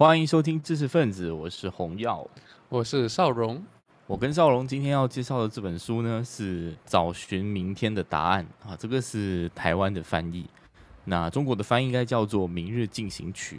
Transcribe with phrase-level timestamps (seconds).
[0.00, 2.26] 欢迎收听知识分子，我是洪耀，
[2.70, 3.62] 我是邵荣。
[4.06, 10.46] 我跟邵荣今天要介绍的这本书呢，是《找寻明天的答案》啊，这个是台湾的翻译，
[11.04, 13.56] 那中国的翻译应该叫做《明日进行曲》，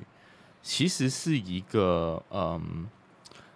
[0.63, 2.87] 其实是一个嗯，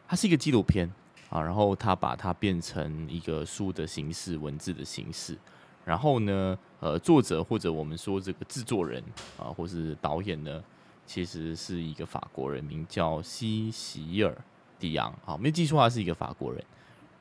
[0.08, 0.88] 它是一个纪录片
[1.32, 5.36] 啊，然后它把它变成一个书的形式、文字的形式，
[5.84, 9.04] 然后呢，呃，作者或者我们说这个制作人
[9.40, 10.64] 啊，或是导演呢，
[11.06, 14.32] 其实是一个法国人，名叫西席尔·
[14.80, 16.64] 迪昂，好，没记错，他是一个法国人。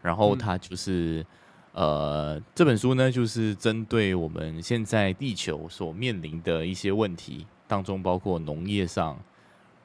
[0.03, 1.25] 然后他就是，
[1.73, 9.19] 呃，这本书呢，就是针对我们现在地球所面临的一些问题当中，包括农业上，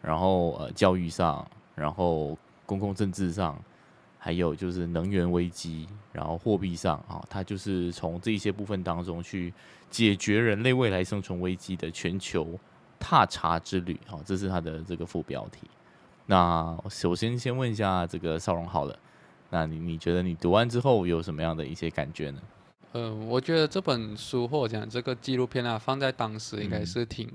[0.01, 3.57] 然后呃教育上，然后公共政治上，
[4.17, 6.97] 还有就是能源危机，然后货币上。
[7.07, 9.53] 啊，他就是从这一些部分当中去
[9.89, 12.59] 解决人类未来生存危机的全球
[12.99, 15.67] 踏查之旅，好，这是他的这个副标题。
[16.25, 18.97] 那首先先问一下这个少荣好了。
[19.49, 22.39] 那你你觉得你读完之后有什么样的一些感觉呢？
[22.93, 27.27] 嗯，我觉得这本书或者讲这个纪录片啊，放在当时应该是挺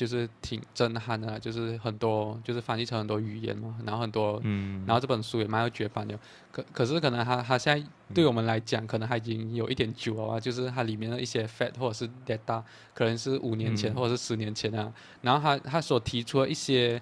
[0.00, 6.18] 就是挺震撼的，就是很多就是翻译成很多语言嘛，然后很多嗯，然后这本书也蛮有绝版的。
[6.50, 12.62] 可可是可能它它现在对我们来讲，可能它已经有一点久了啊，就是它里面的一些 fact 或者是 data，
[12.94, 16.98] 可能是五年前或者是十年前啊，然后他他所提出的一些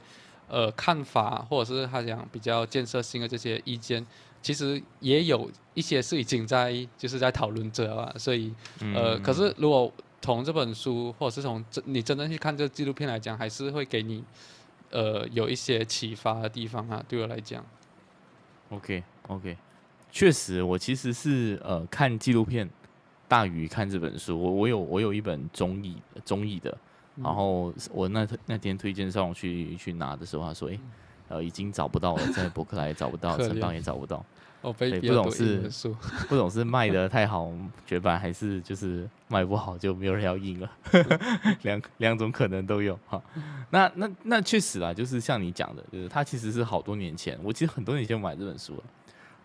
[0.49, 4.05] 呃看法，或者是他讲比较建设性的这些意见。
[4.41, 14.25] 其实也有一些是已经在就是在讨论着啊，所以呃，可是如果从这本书或者是从真你真正去看这个纪录片来讲，还是会给你
[14.91, 17.03] 呃有一些启发的地方啊。
[17.09, 17.65] 对我来讲
[18.71, 19.57] ，OK OK，
[20.11, 22.69] 确实，我其实是呃看纪录片
[23.27, 24.41] 大于看这本书。
[24.41, 26.77] 我我有我有一本中译中译的，
[27.17, 30.79] 然后我那那天推荐上去去拿的时候，他说哎。
[31.31, 34.25] 呃，已经找不到了，在博客来也找不到， 城邦也找不到。
[34.61, 35.71] 哦，对， 不懂是
[36.29, 37.53] 不懂是卖的太好
[37.87, 40.71] 绝版，还是就是卖不好就没有人要印了？
[41.63, 43.23] 两两种可能都有哈。
[43.71, 48.83] 那那那确实啦，就是像你讲的，就是它其实是好多年前，我其实很多年前买这本书了。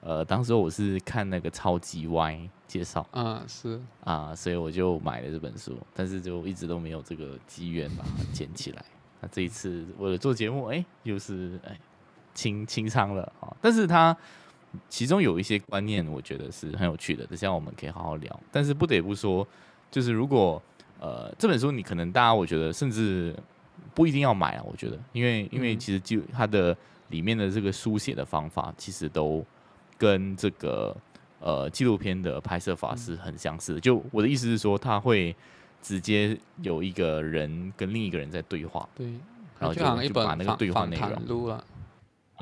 [0.06, 8.84] 呃，当时我是看那个超级 Y 介绍，啊是啊，所以我就买了这本书，但是就一直都没有这个机缘把它捡起来。
[9.22, 11.79] 那这一次为了做节目，哎，又是哎
[12.34, 13.56] 清清仓了啊！
[13.62, 14.13] 但是它
[14.89, 18.39] 其中有一些观念，我觉得是很有趣的，等下我们可以好好聊。
[18.51, 19.47] 但是不得不说，
[19.91, 20.61] 就是如果
[21.00, 23.35] 呃这本书你可能大家我觉得甚至
[23.94, 26.75] 不一定要买啊，我觉得，因为因为其实就它的
[27.09, 29.45] 里面的这个书写的方法，其实都
[29.97, 30.95] 跟这个
[31.40, 33.79] 呃纪录片的拍摄法是很相似的。
[33.79, 35.35] 就我的意思是说，他会。
[35.84, 39.05] 直接有一个人跟另一个人在对话，对，
[39.59, 41.61] 然后就就把那个对话内容录了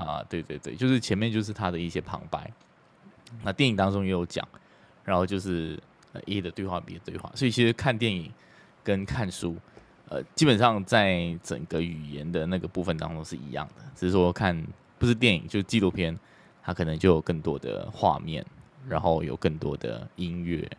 [0.06, 2.52] 啊，对对对，就是前面就是他的一些旁白，
[3.44, 4.48] 那电影当中也有讲，
[5.04, 5.80] 然后就是
[6.26, 8.32] A 的对话 B 的对话，所以其实看电影
[8.84, 9.56] 跟看书，
[10.10, 14.62] 呃，基本上在整个语言的那个部分当中是一样的，只是说看
[14.98, 16.18] 不是电影就是纪录片，
[16.62, 18.46] 它可能就有更多的画面，
[18.88, 20.70] 然后有更多的音乐，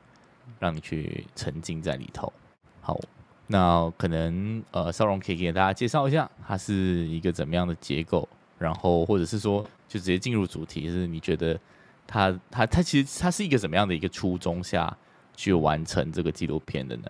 [0.59, 2.33] 让你去沉浸在里头。
[2.81, 3.01] 好，
[3.47, 8.29] 那可能呃，邵荣可以给大家介绍一下，它是一个怎么样的结构，
[8.63, 11.59] 然后或者是说，就直接进入主题，是你觉得
[12.07, 14.97] 它它它其实它是一个怎么样的一个初衷下
[15.37, 17.05] 去完成这个纪录片的呢？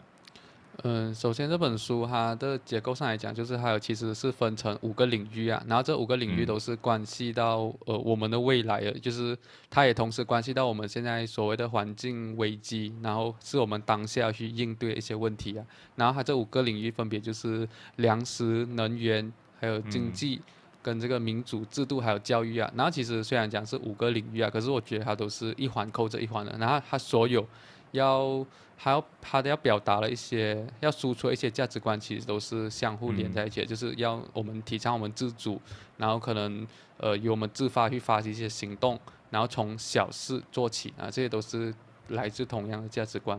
[0.85, 9.37] 嗯，首先这本书它的结构上来讲，就是还有其实是分成五个领域啊，然后这五个领域都是关系到呃我们的未来的，就是
[9.71, 15.65] 它也同时关系到我们现在所谓的环境危机，然后是我们当下去应对一些问题啊。
[15.95, 19.31] 然后它这五个领域分别就是粮食、能源、
[19.61, 20.41] 还有经济、
[20.83, 22.71] 跟这个民主制度还有教育啊。
[22.75, 27.47] 然后其实虽然讲是五个领域啊，可是我觉得它都是一环扣着一环的，然后它所有。
[27.93, 28.43] 要
[28.75, 35.61] 还要它的要表达了一些，要输出一些价值观，其实都是相互连在一起，就是要我们提倡我们自主，
[35.99, 36.67] 然后可能
[36.97, 38.99] 呃由我们自发去发起一些行动，
[39.29, 41.75] 然后从小事做起啊，这些都是
[42.09, 43.39] 来自同样的价值观。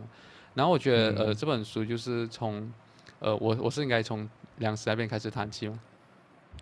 [0.53, 2.71] 然后我觉得呃这本书就是从
[3.17, 4.29] 呃我我是应该从
[4.59, 5.79] 粮食那边开始谈起吗？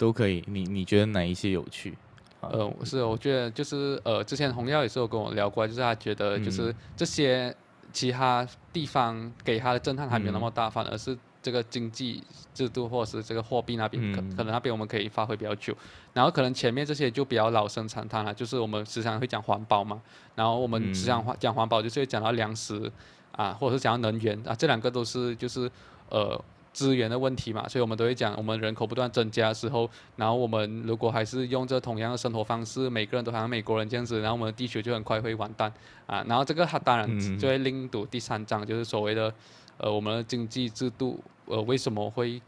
[0.02, 1.96] 都可以，你你觉得哪一些有趣？
[2.42, 7.56] 呃，是我觉得就是呃之前洪耀也是有跟我聊过，就是他觉得就是这些。
[7.94, 15.76] 其他地方给他的震撼还没有那么大，反而是这个经济制度或者是这个货币那边，可可能那边我们可以发挥比较久。
[16.14, 20.02] 然后可能前面这些就比较老生常谈了，就是我们时常会讲环保嘛，
[20.36, 22.90] 然后我们时常讲环保就是会讲到粮食
[23.34, 25.70] 啊，或者是讲到能源啊，这两个都是就是
[26.08, 26.42] 呃
[26.74, 35.72] 资源的问题嘛，所以我们都会讲，我们人口不断增加的时候，然后我们如果还是用这同样的生活方式，每个人都好像美国人这样子，然后我们的地球就很快会完蛋
[36.06, 36.24] 啊。
[36.28, 39.34] 然后这个它当然就会另读第三章，就是所谓的
[39.78, 42.42] 呃我们的经济制度呃为什么会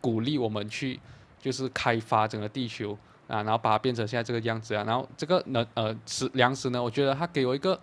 [0.00, 1.00] 鼓励我们去
[1.40, 2.96] 就是开发整个地球
[3.26, 4.84] 啊，然后把它变成现在这个样子啊。
[4.84, 7.78] 然后这个呢呃食粮食呢，我觉得它给我一个。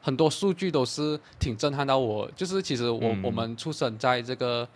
[0.00, 4.66] 很多数据都是挺震撼到我，就是其实我我们出生在这个，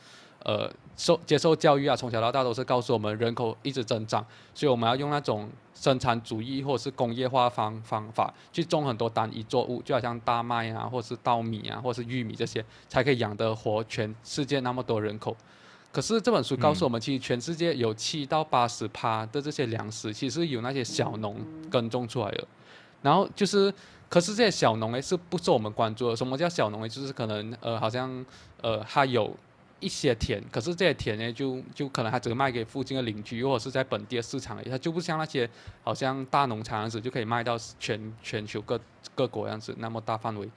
[0.42, 4.24] 呃，受接受教育啊，从小到大都是告诉我们人口一直增长，
[4.54, 15.36] 所以我们要用那种生产主义或者是工业化方方法去种很多单一作物，就好像大麦啊，或是稻米啊，或是玉米这些，才可以养得活全世界那么多人口。
[15.90, 21.36] 可是这本书告诉我们，其实全世界有七到八十趴的这些粮食，其实有那些小农
[21.70, 22.46] 耕种出来的，
[23.04, 23.72] 然后就是。
[24.06, 26.14] 可是这些小农诶是不受我们关注的。
[26.14, 26.88] 什么叫小农诶？
[26.88, 28.24] 就是可能呃，好像
[28.60, 29.34] 呃，他有
[29.80, 35.50] 一些田，可是这些田呢，就就可能他只卖给附近的邻居，或者是在本地的市场，他就不像那些
[35.82, 38.78] 好像大农场样子，就可以卖到全全球各
[39.16, 40.48] 各国样子那么大范围。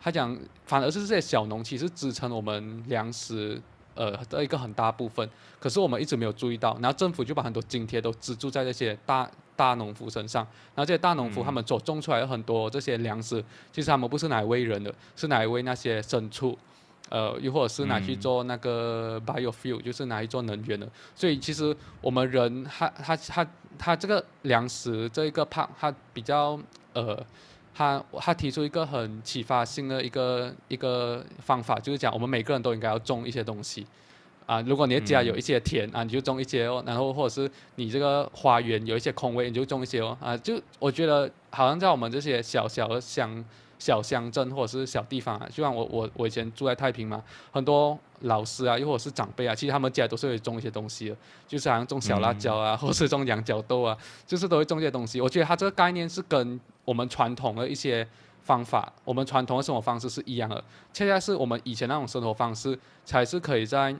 [0.00, 3.62] 他讲，反而是这些小农其实支撑我们粮食
[3.94, 5.28] 呃的一个很大部分，
[5.60, 9.30] 可是我们一直没有注意到，然后政府就把很多津贴都资助在这些大。
[9.56, 10.42] 大农夫身上，
[10.74, 13.42] 然后这些大农夫他们所种出来的很多这些粮食，
[13.72, 16.58] 其实他们不是拿来喂人的，是拿来喂那些牲畜，
[17.08, 20.88] 呃，又或者是拿去做那个 biofuel，就是拿去做能源的。
[21.14, 23.46] 所以其实我们人，他他他
[23.78, 26.58] 他这个粮食这一个胖，他比较
[26.92, 27.24] 呃，
[27.74, 33.86] 他他提出一个很启发性的一个一个方法，就是讲我们每个人都应该要种一些东西。
[34.46, 40.16] 啊，如果你的家有一些田啊，你就种一些哦，然后或者是你这个花园有一些空位，你就种一些哦。
[40.20, 43.42] 啊，就我觉得好像在我们这些小小的乡
[43.78, 51.16] 小乡镇或者是小地方啊，就像我我我以前住在太平嘛，很多老师啊，又或者是长辈啊，其实他们家都是会种一些东西的，
[51.48, 53.96] 就是好像种小辣椒啊，或是种羊角豆啊，
[54.26, 55.22] 就是都会种一些东西。
[55.22, 58.06] 我觉得它这个概念是跟我们传统的一些
[58.42, 60.62] 方法，我们传统的生活方式是一样的，
[60.92, 63.96] 恰恰是我们以前那种生活方式才是可以在。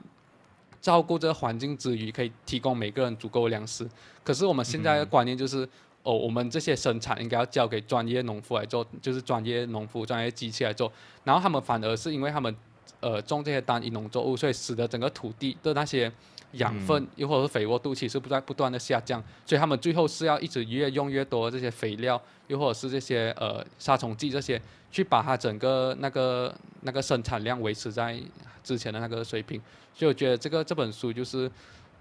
[0.85, 3.89] 照顾这个环境之余，可以提供每个人足够的粮食。
[4.23, 5.67] 可是我们现在的观念就是，
[6.03, 10.91] 哦，我们这些生产应该要交给专业农夫来做，就是专业农夫、专业机器来做。
[11.23, 12.55] 然后他们反而是因为他们，
[12.99, 16.11] 呃，种这些单一农作物，所以使得整个土地的那些
[16.55, 19.23] 养分，又或者是肥沃度，其实不断不断的下降。
[19.45, 24.61] 所以他们最后是要一直越用越多这些肥料，又或者是这些呃杀虫剂这些，
[24.91, 28.19] 去把它整个那个那个生产量维持在
[28.63, 29.61] 之前的那个水平。
[29.93, 31.49] 所以我觉得这个这本书就是，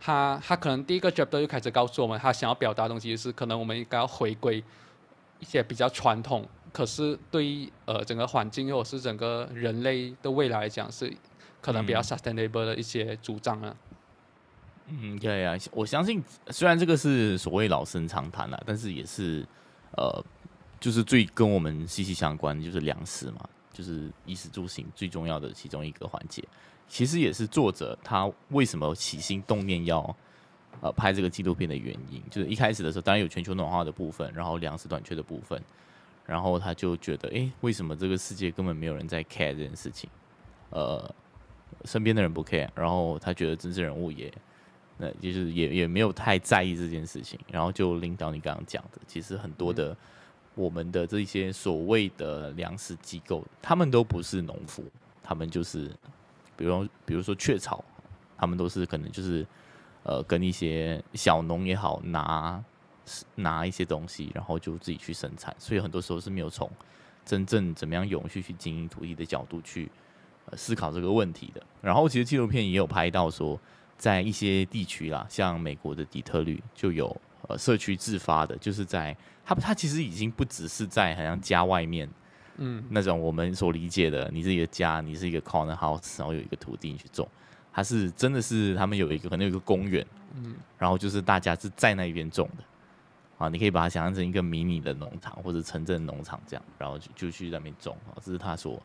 [0.01, 4.62] 他他可能第一个 chapter 就开始告诉我们，他想要表达的东西是，可能我们应该要回归
[5.41, 11.12] 一些比较传统，可是对于呃整个环境或者是整个人类的未来来讲，是
[11.61, 13.75] 可能比较 sustainable 的一些主张啊。
[14.86, 19.46] 嗯，对啊，我相信虽然这个是所谓老生常谈了，但是也是
[19.96, 20.25] 呃，
[20.78, 26.44] 就是最跟我们息息相关，就是粮食嘛，就是衣食住行最重要的其中一个环节。
[26.86, 30.14] 其实也是作者他为什么起心动念要
[30.82, 35.60] 呃拍这个纪录片的原因，就是一开始的时候，当然有全球暖化的部分，然后粮食短缺的部分，
[36.26, 40.10] 然后他就觉得，哎，为什么这个世界根本没有人在 care 这件事情？
[40.69, 41.14] 呃，
[41.86, 44.32] 身边的人不 care，然后他觉得政治人物也，
[44.96, 49.96] 那就是也也没有太在意这件事情，然后就领导你刚刚讲的，其实很多的
[50.55, 54.84] 我们的这些所谓的粮食机构，他们都不是农夫，
[55.22, 55.91] 他们就是。
[56.56, 57.84] 比如，比如说雀巢，
[58.39, 59.44] 他们都是可能就是，
[60.05, 62.65] 呃，跟一些小农也好，拿
[63.34, 66.70] 拿一些东西，然后就自己去生产，所以很多时候是没有从
[67.24, 69.91] 真正怎么样永续去经营土地的角度去
[70.53, 71.60] 思考这个问题的。
[71.82, 73.58] 然后，其实纪录片也有拍到说，
[73.96, 77.15] 在一些地区啦，像美国的底特律就有
[77.48, 82.08] 呃社区自发的，就是在他他其实已经不只是在好像家外面。
[82.56, 87.29] 嗯，那种我们所理解的，你是一个家，你是一个 corner house，然后有一个土地你去种，
[87.72, 92.63] 它是真的是他们有一个可能有一个公园，嗯，然后就是大家是在那边种的，
[93.39, 98.81] 啊，你可以把它想象成一个迷你的农场或者城镇农场这样，然后就就去那边种，啊，这是他所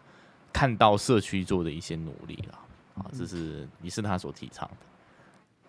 [0.51, 2.59] 看到社区做的一些努力啦，
[2.95, 4.87] 啊，这是也是他所提倡的。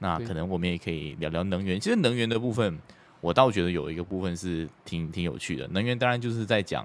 [0.01, 2.77] 那可能我们也可以聊聊能源，其实能源的部分，
[3.21, 6.85] 我倒觉得有一个部分是挺挺有趣的，能源当然就是在讲。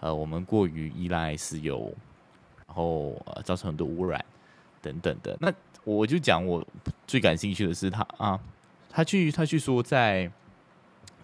[0.00, 1.90] 呃，我们过于依赖石油，
[2.66, 4.22] 然后呃造成很多污染
[4.82, 5.34] 等等的。
[5.40, 5.50] 那
[5.82, 6.62] 我就讲我
[7.06, 8.38] 最感兴趣的是他啊，
[8.90, 10.30] 他去他去说在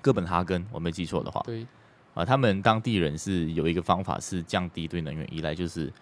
[0.01, 1.67] 哥本哈根，我没记错的话，对，
[2.15, 5.93] 啊，他们当地人是有一个方法是降低对能源依赖，就是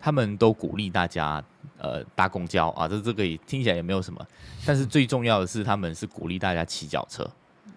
[0.00, 1.42] 他们都鼓励大家
[1.78, 4.24] 呃搭公交啊，这这个也听起来也没有什么，
[4.64, 7.28] 但是最重要的是他们是鼓励大家骑脚车，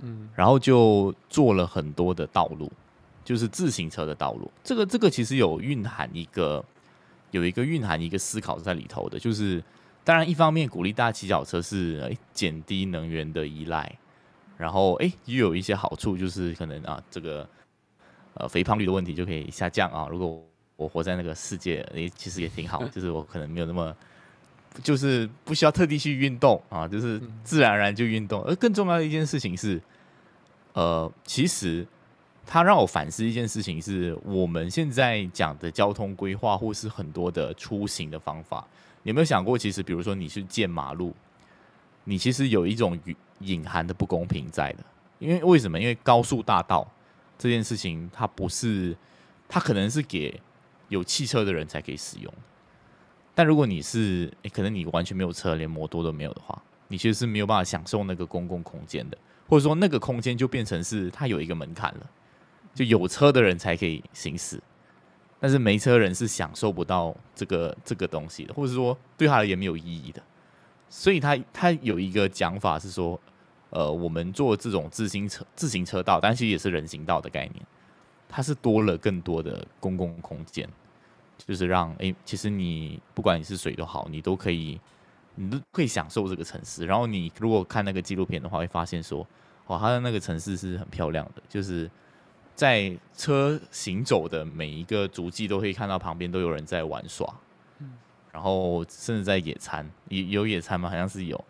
[0.02, 2.72] 嗯然后就做了很多的道路，
[3.26, 4.52] 就是自行车的道路。
[4.64, 6.64] 这个这个其实有蕴含一个
[7.32, 9.64] 有一个蕴含一个思考在里头的，就是
[10.04, 13.92] 当然一方面鼓励大家骑脚车是诶减低能源的依赖，
[14.58, 17.48] 然后诶又有一些好处，就是可能啊这个
[18.36, 20.08] 呃肥胖率的问题就可以下降啊。
[20.10, 20.44] 如果
[20.80, 23.94] 我活在那个世界，诶其实也挺好，就是我可能没有那么。
[24.84, 28.42] 就是不需要特地去运动啊，就是自然而然就运动。
[28.44, 29.82] 而更重要的一件事情是，
[30.74, 31.86] 呃，其实
[32.46, 38.66] 它让我反思一件事情是，我们现在讲的交通规划或是很多的出行的方法，
[39.02, 41.14] 你有没有想过，其实比如说你去建马路，
[42.04, 44.86] 你其实有一种隐隐含的不公平在的。
[45.18, 45.80] 因为为什么？
[45.80, 46.88] 因为高速大道
[47.40, 48.96] 这件事情，它不是，
[49.50, 50.40] 它可能是给
[50.90, 52.34] 有汽车的人才可以使用。
[53.34, 59.18] 但如果你是，可能你完全没有车，连摩托都没有的话，你其实是没有办法享受那个公共空间的，
[59.48, 62.10] 或者说那个空间就变成是它有一个门槛了，
[62.76, 64.62] 就有车的人才可以行驶，
[65.40, 70.22] 但是没车人是享受不到这个这个东西的，或者说对他而言没有意义的。
[70.90, 73.18] 所以他他有一个讲法是说，
[73.70, 77.66] 呃，我们做这种自行车自行车道，但其实也是人行道的概念，
[78.30, 80.70] 它是多了更多的公共空间。
[81.48, 84.80] 就是让诶，其实你不管你是谁都好，你都可以，
[85.36, 86.86] 你都可以享受这个城市。
[86.86, 89.26] 然后你如果看那个纪录片的话，会发现说，
[89.68, 91.90] 哇，它的那个城市是很漂亮的，就是
[92.56, 97.34] 在车行走的每一个足迹都可以看到旁边都有人在玩耍，
[97.80, 97.94] 嗯
[98.34, 100.90] 然后甚至在野餐，有有野餐吗？
[100.90, 101.42] 好像是有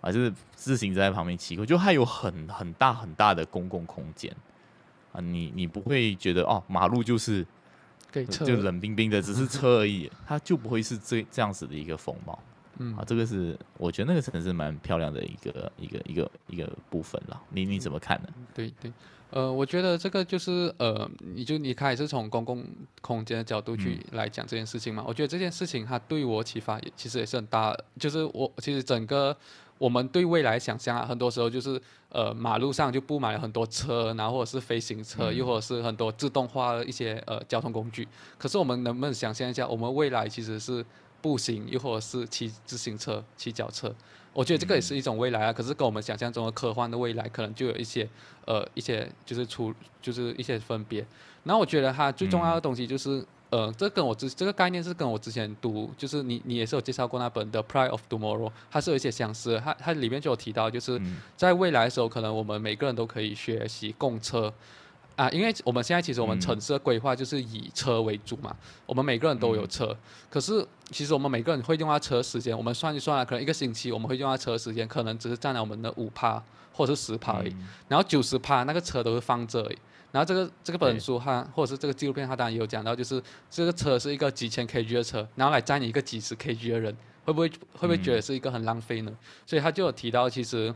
[0.00, 4.34] 啊，就是自行车在旁边骑过，就它有很很大很大的公共空间
[5.16, 7.46] 啊，你你不会觉得哦，马路就是。
[8.12, 12.38] 对车就冷冰冰的，只是车而已，它就不会是这这样子的一个风貌。
[12.78, 17.38] 嗯啊，这个是我觉得那个城市蛮漂亮的一个一个一个一个部分了。
[17.50, 18.28] 你你怎么看呢？
[18.54, 18.90] 对对，
[19.30, 22.64] 呃，我觉得这个就是呃，你就你开始从公共
[23.02, 25.04] 空间的角度去来讲这件事情嘛。
[25.06, 29.36] 我觉得这件事情它对我启发也其实也是很大，就是我其实整个
[29.78, 38.08] 我们对未来想象啊，很多时候就是呃马路上就布满了很多车，然后或者是飞行车，又或者是很多自动化的一些呃交通工具。
[38.38, 40.84] 可是我们能不能想象一下，我们未来其实是
[41.20, 43.94] 步行，又或者是骑自行车、骑脚车？
[44.32, 45.52] 我觉得这个也是一种未来啊。
[45.52, 48.08] 可是跟我们想象中的科幻的未来，可能就有一些
[48.46, 51.06] 呃一些就是出就是一些分别。
[51.44, 53.24] 然后我觉得它最重要的东西就是。
[53.56, 59.58] 呃，这跟我之这个概念是跟我之前读，就是你你也是有介绍过那本《The Pride of Tomorrow》，它是有一些相似。
[59.64, 61.00] 它它里面就有提到，就是
[61.38, 64.52] 在未来的时候，可能我们每个人都可以学习共车。
[65.14, 69.96] 啊，因为我们现在其实我们城市的规划就是以车为主嘛，我们每个人都有车，
[70.28, 77.56] 可是其实我们每个人会用到车时间，我们算一算啊，可能一个星期我们会用到车时间，可能只是占了我们的五趴或者是十趴而已，
[77.88, 79.78] 然后九十趴那个车都是放这里。
[80.12, 89.12] 然后这个这个本书它或者是这个纪录片，它当然也有讲到，就是这个车是一个几千 kg 的车，然后来载你一个几十 kg 的人，会不会会不会觉得是一个很浪费呢？
[89.44, 90.74] 所以他就有提到，其实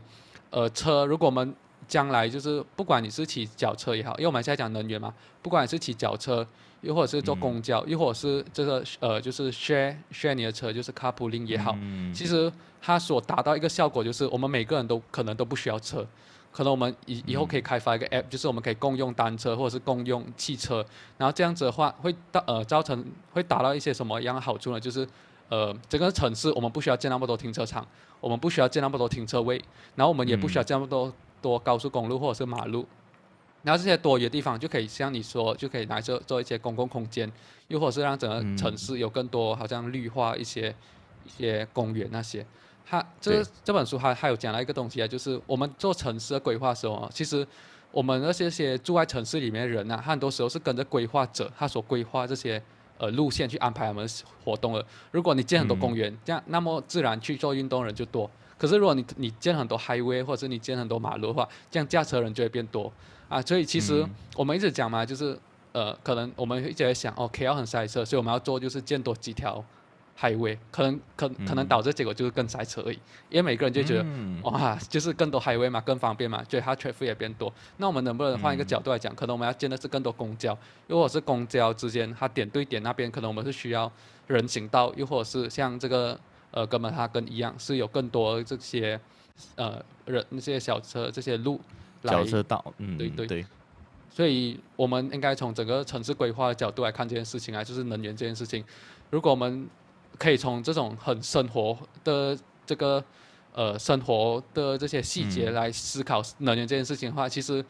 [0.49, 1.55] 呃车，如果我们
[1.87, 6.45] 将来就是不管你是骑脚车也好，因为我们现在讲能源嘛，不管你是骑脚车，
[6.81, 11.75] 又或者是坐公交，又或者是这个呃就是 share share 你的车，就是 carpooling 也好，
[12.13, 16.05] 其实它所达到一个效果就是，我们每个人都可能都不需要车。
[16.51, 20.85] 可能我们以以后可以开发一个 app，就是我们可以共用单车或者是共用汽车，
[21.17, 24.79] 然后这样子的话会到呃造成会达到一些什么样的好处呢？
[24.79, 25.07] 就是
[25.49, 27.87] 呃整个城市我们不需要建那么多停车场，
[28.19, 29.63] 我们不需要建那么多停车位，
[29.95, 32.85] 然后我们也不需要建那么多多高速公路或者是马路，
[33.63, 37.31] 然后这些多余的地方就可以像你说，就可以拿做做一些公共空间，
[37.69, 40.75] 又或者是让整个城市有更多好像绿化一些
[41.25, 42.45] 一些公园那些。
[42.91, 47.47] 他这这本书还还有讲了一个东西啊，就是我们做城市的规划时候，其实
[47.89, 52.61] 我们那些些住在城市里面的人呐，很多时候是跟着规划者他所规划这些
[52.97, 54.05] 呃路线去安排我们
[54.43, 54.85] 活动的。
[55.11, 58.29] 如果你建很多公园，这样那么自然去做运动的人就多。
[58.57, 62.91] 可是如果你你建很多 highway 或者是你建很多马路的话，这样驾车人就会变多
[63.29, 63.41] 啊。
[63.41, 64.05] 所以其实
[64.35, 65.39] 我们一直讲嘛，就是
[65.71, 69.63] 呃，可能我们一直在想，哦，K L 很塞车，所以我们要做就是建多几条。
[70.21, 72.99] Highway 可能可可能导致结果就是更塞车而已，
[73.29, 74.05] 因为每个人就觉得
[74.43, 77.51] 哇，就是更多 highway 嘛，更方便嘛，所以它 traffic 也变多。
[77.77, 80.55] 那我们能不能换一个角度来讲，可能我们要建的是更多公交，
[80.87, 83.91] 如果是公交之间它点对点那边，可能我们是需要
[84.27, 86.19] 人行道，又或者是像这个
[86.51, 88.99] 呃哥本哈根一样，是有更多这些
[89.55, 91.59] 呃人那些小车这些路，
[92.03, 93.45] 小车道，嗯，对对对。
[94.13, 98.61] 所以我们应该从整个城市规划的角度来看这件事情啊，就是能源这件事情。
[99.09, 99.65] 如果我们
[100.21, 103.03] 可以从这种很生活的这个
[103.55, 107.65] 呃生活的这些细节来思考能源这件事情的话，其实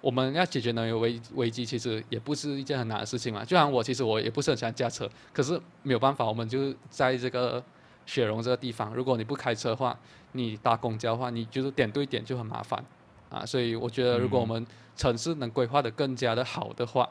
[0.00, 3.44] 我们要解决能源危危机，其实也不是一件很难的事情嘛。
[3.44, 7.60] 就像我其实我也不是很喜欢驾车，可是没有办法，我们就在这个
[8.06, 9.98] 雪融这个地方，如果你不开车的话，
[10.30, 12.84] 你搭公交的话，你就是点对点就很麻烦
[13.30, 13.44] 啊。
[13.44, 14.64] 所以我觉得，如果我们
[14.96, 17.08] 城市能规划的更加的好的话，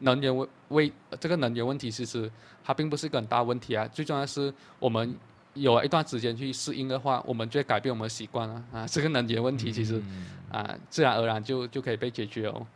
[0.00, 2.30] 能源问为这个能源问题其实
[2.64, 3.86] 它并不是一个很大问题啊。
[3.88, 5.14] 最重要的是我们
[5.54, 8.86] 有一段时间去适应的话，我们就会改变我们的习惯了啊。
[8.88, 10.02] 这个能源问题其实
[10.50, 12.66] 啊，自然而然就就可以被解决哦。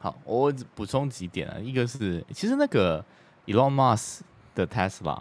[0.00, 3.04] 好，我补充几点啊，一个是其实那个
[3.46, 4.20] Elon Musk
[4.54, 5.20] 的 Tesla，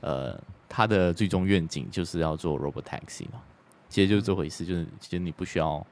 [0.00, 3.40] 呃，他的最终愿景就是要做 Robot Taxi 嘛，
[3.88, 5.86] 其实就是这回事，就是其实你不需要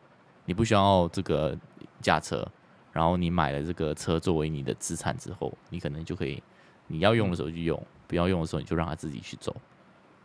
[0.45, 1.57] 你不需要这个
[2.01, 2.47] 驾车。
[2.93, 6.43] 然后你买了这个车作为你的资产之后，你可能就可以，
[6.89, 9.57] 你要用的时候就用，不要用的时候你就让它自己去走，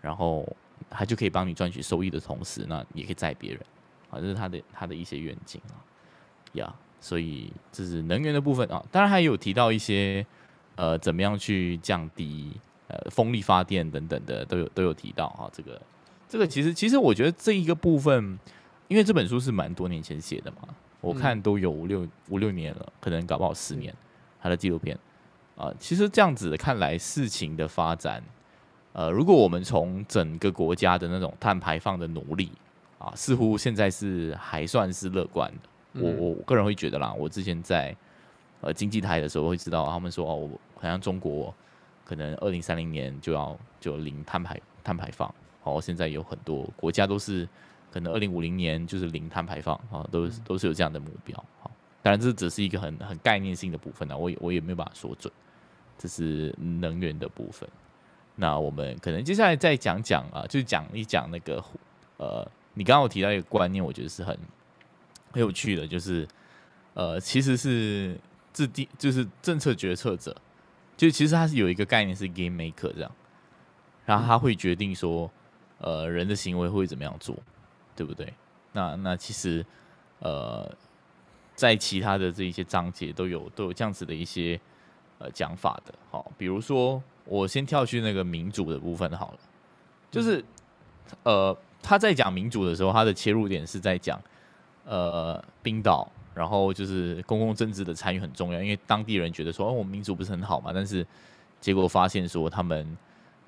[0.02, 0.46] 然后
[0.90, 3.62] 它就可以帮你赚取收益的同时，那也可以载别人，
[4.10, 5.80] 啊，这是他的他的一些愿景啊，
[6.54, 10.26] 呀，所以这是能源的部分啊，当然还有提到一些
[10.76, 12.52] 呃怎么样去降低
[12.88, 15.82] 呃风力发电等等的都有都有提到啊，这个
[16.28, 18.38] 这个其实其实我觉得这一个部分，
[18.90, 20.68] 因为这本书是蛮多年前写的嘛。
[21.02, 23.94] 我看都有五六五六年了，可能搞不好十年。
[24.40, 24.98] 他的纪录片
[25.56, 28.24] 啊，其实这样子看来，事情的发展，
[28.94, 32.52] 呃，如果我们从整个国家的那种碳排放的努力
[33.00, 36.02] 啊，似乎现在是还算是乐观的。
[36.02, 37.96] 我我个人会觉得啦，我之前在
[38.62, 41.54] 呃经济台的时候会知道，他们说哦，好像中国
[42.06, 45.34] 可能二零三零年就要就零碳排碳排放。
[45.64, 47.48] 哦，现在有很多国家都是。
[47.98, 51.36] 可能二零五零年就是零碳排放啊，都都是有这样的目标。
[51.60, 51.72] 好，
[52.04, 55.34] 当然这只是一个很很概念性的部分呢，我也我也没有办法说准。
[55.98, 57.68] 这是能源的部分。
[58.36, 61.64] 那我们可能接下来再讲讲啊，就讲一讲那个
[62.18, 64.38] 呃，你刚刚我提到一个观念，我觉得是很
[65.32, 66.28] 很有趣的，就是
[66.94, 68.16] 呃，其实是
[68.54, 70.38] 制定就是政策决策者，
[70.96, 73.12] 就其实他是有一个概念是 game maker 这样，
[74.06, 75.32] 然后他会决定说
[75.80, 77.36] 呃人的行为会怎么样做。
[77.98, 78.32] 对不对？
[78.74, 79.66] 那那其实，
[80.20, 80.72] 呃，
[81.56, 84.60] 在其他的这一些章节都有都有这样子的一些
[85.18, 85.92] 呃讲法的。
[86.12, 89.40] 好，比如说我先跳去那个民主的部分好了，
[90.12, 90.46] 就是
[91.24, 94.22] 呃他在讲民主的时候，他的切入点是在讲
[94.86, 101.04] 呃冰岛，然后就是公共政治的参与很重要，因为当地人觉得说哦我们民主不是很好嘛，但是
[101.60, 102.96] 结果发现说他们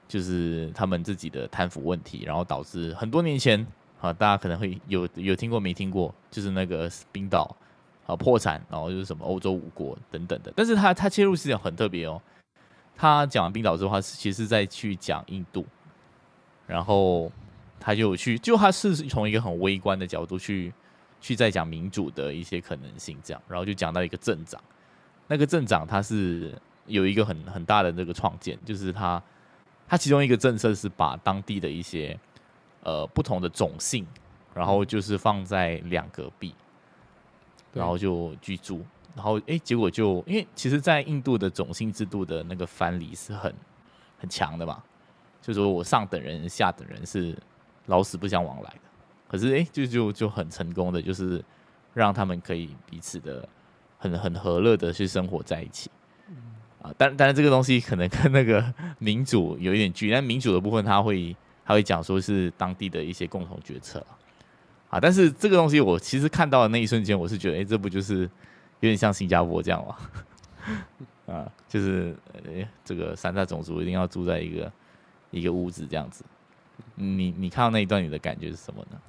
[0.08, 3.68] 就是他们自己的贪腐问题，然后导致很多年前。
[4.02, 7.54] 啊，大家可能会有有听过没听过，就是那个冰岛
[8.06, 10.54] 啊破产，然后就是什么欧洲五国等等的。
[10.56, 12.22] 但是他他切入视角很特别哦，
[12.96, 15.66] 他讲完冰岛之后，他其实在去讲印度，
[16.66, 17.30] 然后
[17.78, 20.74] 他就去，就他是从一个很微观的角度去
[21.20, 24.62] 去在讲民主的一些可能性，这样，然后就讲到一个镇长，
[25.28, 29.22] 那个镇长他是有一个很很大的那个创建，就是他
[29.90, 32.18] 他其中一个政策是把当地的一些。
[32.82, 34.08] 呃，不同的种姓，
[34.54, 36.56] 然后就是放在两隔壁，
[37.74, 43.54] 然后就居住，然后哎，结果就因为其实，在印度的种姓制度的那个藩篱是很
[44.18, 44.82] 很强的嘛，
[45.42, 47.38] 就说我上等人、下等人是
[47.88, 48.80] 老死不相往来的，
[49.28, 51.44] 可是哎，就就就很成功的，就是
[51.94, 53.48] 让他们可以彼此的
[53.98, 55.92] 很很和乐的去生活在一起，
[56.82, 61.36] 啊，但但是这个东西可能跟那个民主有一点距离，但民主的部分它会。
[61.70, 64.04] 他会讲说是当地的一些共同决策
[64.90, 69.96] 啊，但是这个东西我其实看到的那一瞬间，我是觉得，哎，这不就是有点像新加坡这样吗？
[71.32, 74.72] 啊，就是呃，这个三大种族一定要住在一个
[75.30, 76.26] 一个屋子这样子。
[76.96, 79.00] 你你看到那一段，你的感觉是什么呢？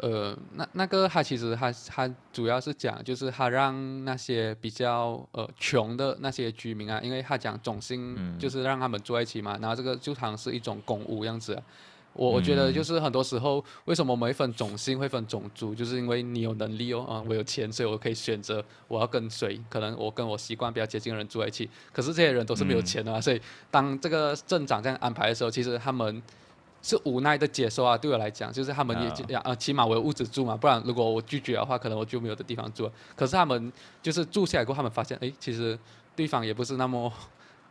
[0.00, 11.58] 呃，那那个他其实他他主要是讲，就是他让那些比较呃穷的那些居民啊，因为他讲种姓，就是让他们住在一起嘛，然后这个就好像是一种公屋样子。
[12.14, 21.68] 我我觉得就是很多时候，为什么我们会分种姓，会分种族，就是因为你有能力哦，啊，我有钱，所以我可以选择我要跟谁，可能我跟我习惯比较接近的人住在一起。
[21.92, 26.22] 可是这些人都是没有钱的啊，所以当这个镇长这样安排的时候，其实他们
[26.82, 27.98] 是无奈的接受啊。
[27.98, 28.96] 对我来讲，就是他们
[29.28, 32.88] 也啊，起码我有屋子住嘛，不然如果我拒绝的话，可能我就没有的地方住。
[33.16, 35.76] 可是他们就是住下来过后，他们发现，哎，其实
[36.14, 37.12] 对方也不是那么。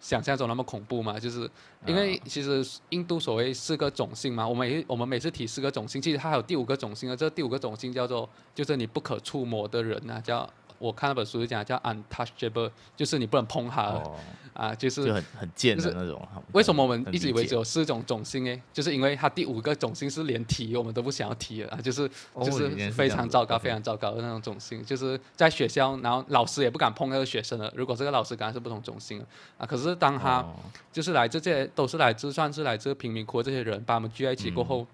[0.04, 1.18] 想象中那么恐怖嘛？
[1.18, 1.50] 就是
[1.86, 7.16] 因为其实印度所谓四个种姓嘛，我们我们每次提四个种姓，其实它还有第五个种姓啊。
[7.16, 10.48] 这第五个种姓叫做就是你不可触摸的人啊，叫
[10.84, 14.16] 我看那本书就讲叫 untouchable，就是你不能碰它哦，
[14.54, 16.22] 啊，就是就很很贱的那种。
[16.52, 18.62] 为什么我们一直以为只有四种种姓诶？
[18.74, 27.72] 就是因为它第五个种姓是连提我们都不想要提的啊，就是哦就是非常糟糕、非常糟糕的那种种姓，就是在学校，然后老师也不敢碰那个学生了。
[27.74, 29.26] 如果这个老师刚才是不同种姓
[29.58, 30.54] 啊，可是当他哦
[30.92, 34.86] 就是来自这些都是来自算是来自贫民窟这些人，把我们聚在一起过后，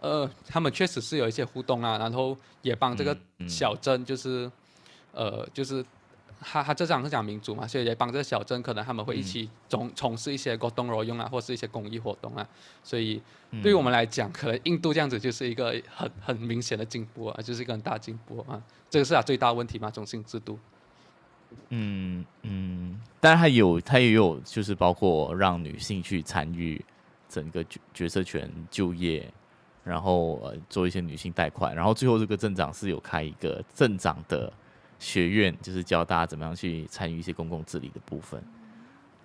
[0.00, 3.16] 呃，他们确实是有一些互动啊，然后也帮这个
[3.48, 4.50] 小镇就是，
[5.18, 5.84] 呃，就是
[6.40, 12.46] 他他这张是讲民主嘛，所以也帮这个小镇可能他们会一起从从事一些活动挪用啊，或是一些公益活动啊，
[12.84, 13.20] 所以
[13.60, 20.56] 对于我们来讲，可能印度这样子就是一个很很明显的进步啊，就是一个很大进步啊，这个是他最大的问题嘛，种姓制度。
[21.70, 26.84] 嗯嗯，当然它有他也有就是包括让女性去参与
[27.28, 29.26] 整个决决策权、就业，
[29.82, 34.52] 然后呃做一些女性贷款，然后最后这个镇长是有开一个镇长的
[34.98, 38.42] 学院，就是教大家怎么样去参与一些公共治理的部分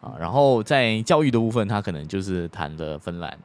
[0.02, 0.16] 啊。
[0.20, 3.38] 然后在教育的部分，他可能就是谈了芬兰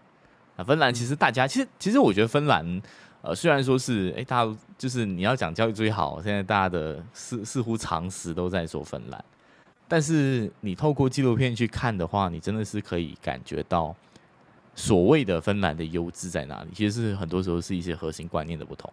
[0.57, 2.83] 啊，芬兰其实大家其实其实我觉得芬兰。
[3.21, 9.23] 呃，虽然说是，哎，大家就是你要讲教育最好，现在大家的似似乎常识都在说芬兰，
[9.89, 13.93] 但是你透过纪录片去看的话，你真的是可以感觉到
[14.77, 16.71] 所谓的芬兰的优质在哪里。
[16.73, 18.89] 其实是很多时候是一些核心观念的不同，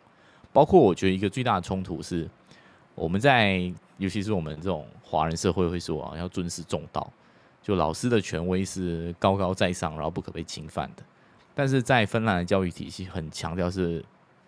[0.52, 2.28] 包括我觉得一个最大的冲突是，
[2.96, 7.12] 我们在尤其是我们这种华人社会会说啊，要尊师重道，
[7.62, 11.04] 就老师的权威是高高在上，然后不可被侵犯的。
[11.54, 14.04] 但是在芬兰的教育体系很强调是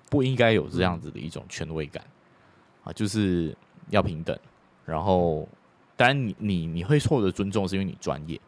[0.09, 2.03] 不应该有这样子的一种权威感
[2.83, 3.55] 啊，就是
[3.89, 4.37] 要平等。
[4.85, 5.47] 然后，
[5.95, 8.39] 当然你你你会获得尊重，是因为你专业，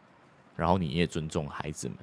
[0.56, 1.96] 然后你也尊重孩子们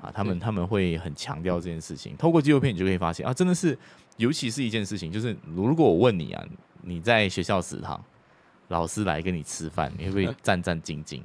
[0.00, 2.16] 啊，他们他们会很强调这件事情。
[2.16, 3.76] 透过纪录片，你就可以发现啊，真的是，
[4.16, 6.44] 尤其是一件事情，就是如果我问你啊，
[6.82, 8.02] 你在学校食堂，
[8.68, 11.22] 老师来跟你吃饭，你会不会战战兢兢？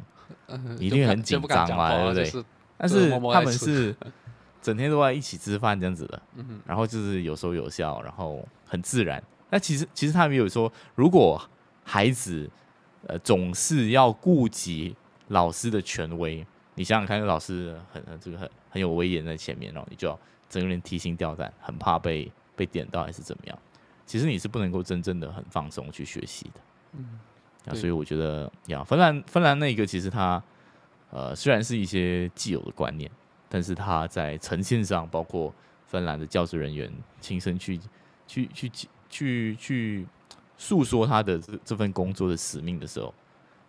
[0.47, 2.45] 嗯一定很紧张嘛对不对就是
[2.77, 3.95] 但是他们是
[4.61, 9.21] 整天都在一起吃饭这样子的，嗯然后就是有说有笑，然后很自然。
[9.49, 11.41] 那其实其实他们有说，如果
[11.83, 12.49] 孩子
[13.07, 14.95] 呃总是要顾及
[15.27, 20.17] 老师的权威，你想想看，老师很很这个很很有威严在前面，然后你就要
[20.49, 23.59] 整个人提心吊胆，很怕被被点到还是怎么样。
[24.05, 26.61] 其实你是不能够真正的很放松去学习的。
[26.93, 27.19] 嗯，
[27.67, 30.41] 啊，所以我觉得呀，芬兰芬兰那个其实它
[31.09, 33.09] 呃虽然是一些既有的观念，
[33.49, 35.53] 但是它在呈现上，包括
[35.87, 37.79] 芬兰的教职人员亲身去
[38.27, 38.71] 去去
[39.09, 40.07] 去去
[40.57, 43.13] 诉说他的这这份工作的使命的时候，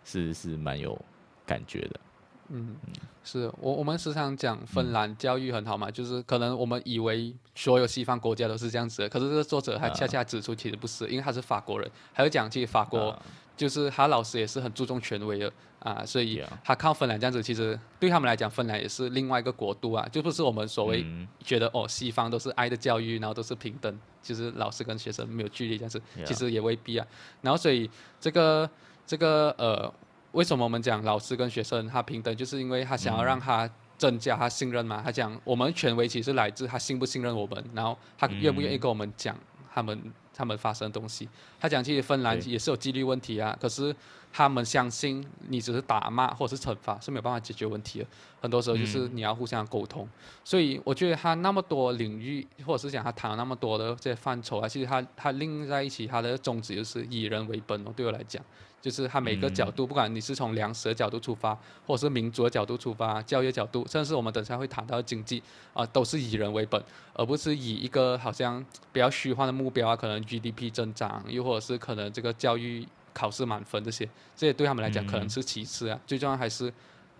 [0.03, 0.99] 是是蛮有
[1.45, 1.99] 感觉的。
[2.49, 2.75] 嗯，
[3.23, 13.21] 是我我们时常讲芬兰教育很好嗯嘛，就是可能我们以为所有西方国家都是这样子的，可是这个作者他啊恰恰指出其实不是，因为他是法国人，还有讲其实法国啊。
[13.57, 21.25] 就是他老师也是很注重权威的啊，所以他靠芬兰这样子，其实对他们来讲，芬兰也是另外一个国度啊，就不是我们所谓嗯。
[21.41, 27.07] 觉得哦，西方都是爱的教育，然后都是平等，就是老师跟学生没有距离这样子，其实也未必啊。
[27.41, 28.69] 然后所以这个
[29.07, 29.93] 这个呃，
[30.35, 35.01] 为什么我们讲老师跟学生他平等，就是因为他想要让他增加他信任嘛。
[35.01, 39.33] 他讲我们权威其实来自他信不信任我们，然后他愿不愿意跟我们讲
[39.73, 39.97] 他们
[40.33, 41.29] 他们发生的东西。
[41.57, 43.95] 他讲其实芬兰也是有纪律问题啊，可是
[44.33, 48.07] 他们相信你只是打骂或者是惩罚是没有办法解决问题的。
[48.41, 50.05] 很多时候就是你要互相沟通。
[50.43, 57.93] 所以我觉得他那么多领域，或者是讲他谈了那么多的这些范畴啊，其实他他拎在一起，他的宗旨就是以人为本哦。
[57.95, 58.43] 对我来讲，
[58.85, 65.41] 就是它每个角度，不管你是从粮食的角度出发，或者是民族的角度出发，教育角度，甚至我们等下会谈到经济
[65.73, 66.79] 啊、都是以人为本，
[67.15, 76.71] 而不是以一个好像比较虚幻的目标啊，可能 GDP 增长，又或者是可能这个教育考试满分这些，这些对他们来讲可能是其次啊，最重要还是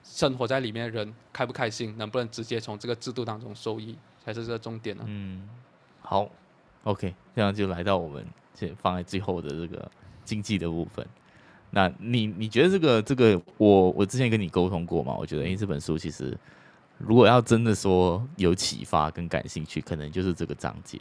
[0.04, 5.50] 生活在里面的人开不开心，能不能直接从这个制度当中受益，才是这个重点呢、嗯，
[6.02, 6.30] 好
[6.84, 8.24] ，OK，这样就来到我们
[8.54, 9.90] 这放在最后的这个
[10.24, 11.04] 经济的部分。
[11.72, 15.16] 那你你觉得这个这个我我之前跟你沟通过嘛？
[15.18, 16.38] 我觉得诶、这本书其实
[16.98, 21.00] 如果要真的说有启发跟感兴趣，可能就是这个章节，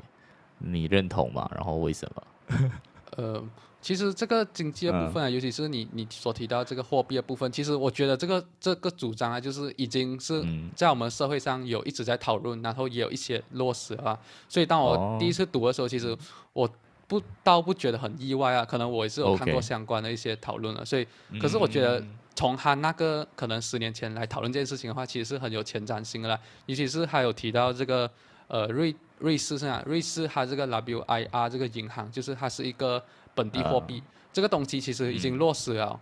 [0.59, 1.49] 你认同吗？
[1.55, 2.71] 然后为什么？
[3.17, 3.41] 呃，
[3.81, 14.19] 其实这个经济的部分啊，尤其是你你所提到这个货币的部分，其实我觉得这个这个主张啊，就是已经是嗯在我们社会上有一直在讨论，然后也有一些落实啊。
[14.49, 16.17] 所以当哦我第一次读的时候，其实
[16.53, 16.69] 我
[17.07, 20.85] 不倒不觉得很意外啊，可能我也是有看过相关的一些讨论了。
[20.85, 21.07] 所以
[21.41, 26.39] 可是我觉得嗯从他那个可能十年前来讨论这件事情的话，其实是很有前瞻性的啦。
[26.67, 28.11] 尤其是还有提到这个
[28.49, 33.01] 呃瑞瑞士是啊，瑞士它这个 WIR 这个银行就是它是一个
[33.35, 35.99] 本地货币，这个东西其实已经落实了，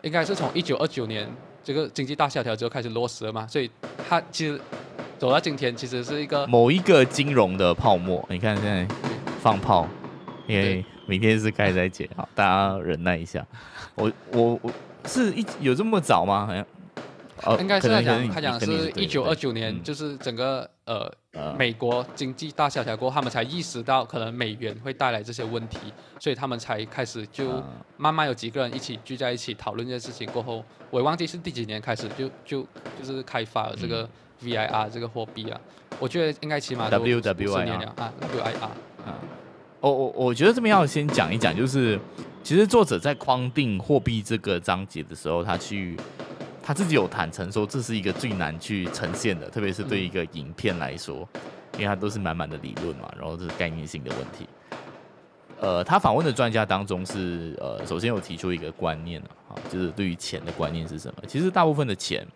[0.00, 1.28] 应该是从一九二九年
[1.62, 3.70] 这个经济大萧条之后开始落实了嘛，所以
[4.08, 4.58] 它其实
[5.18, 8.24] 走到今天其实是一个某一个金融的泡沫。
[8.30, 8.88] 你看现在
[9.42, 9.86] 放炮，
[10.46, 13.46] 因为明天是开斋节，好，大家忍耐一下。
[13.96, 14.72] 我我我
[15.06, 16.46] 是一有这么早吗？
[16.46, 16.66] 好像。
[17.42, 21.12] 哦，应该是他讲，他讲是一九二九年，就是整个呃
[21.58, 27.62] 美国经济大萧条过后，他们才意识到可能美元会带来这些问题，所以他们才开始就
[27.96, 30.26] 慢慢有几个人一起聚在一起讨论这件事情。
[30.30, 32.66] 过后我也忘记是第几年开始就就
[32.98, 34.08] 就是开发了这个
[34.40, 35.60] VIR 这个货币啊。
[35.98, 39.18] 我觉得应该起码 W W I R 啊 W I R 啊。
[39.84, 41.98] 我我我觉得这边要先讲一讲，就是
[42.42, 45.96] 其实作者在框定货币这个章节的时候，他去。
[46.66, 51.28] 他自己有坦诚说，这是一个最难去呈现的，特别是对一个影片来说，
[51.74, 54.48] 因为它都是满满的理论嘛，然后这是概念性的问题。
[55.60, 61.22] 呃，他访问的专家当中是，呃，首先有提出一个观念啊，就是对于钱的观念是什么？
[61.28, 62.26] 其实大部分的钱，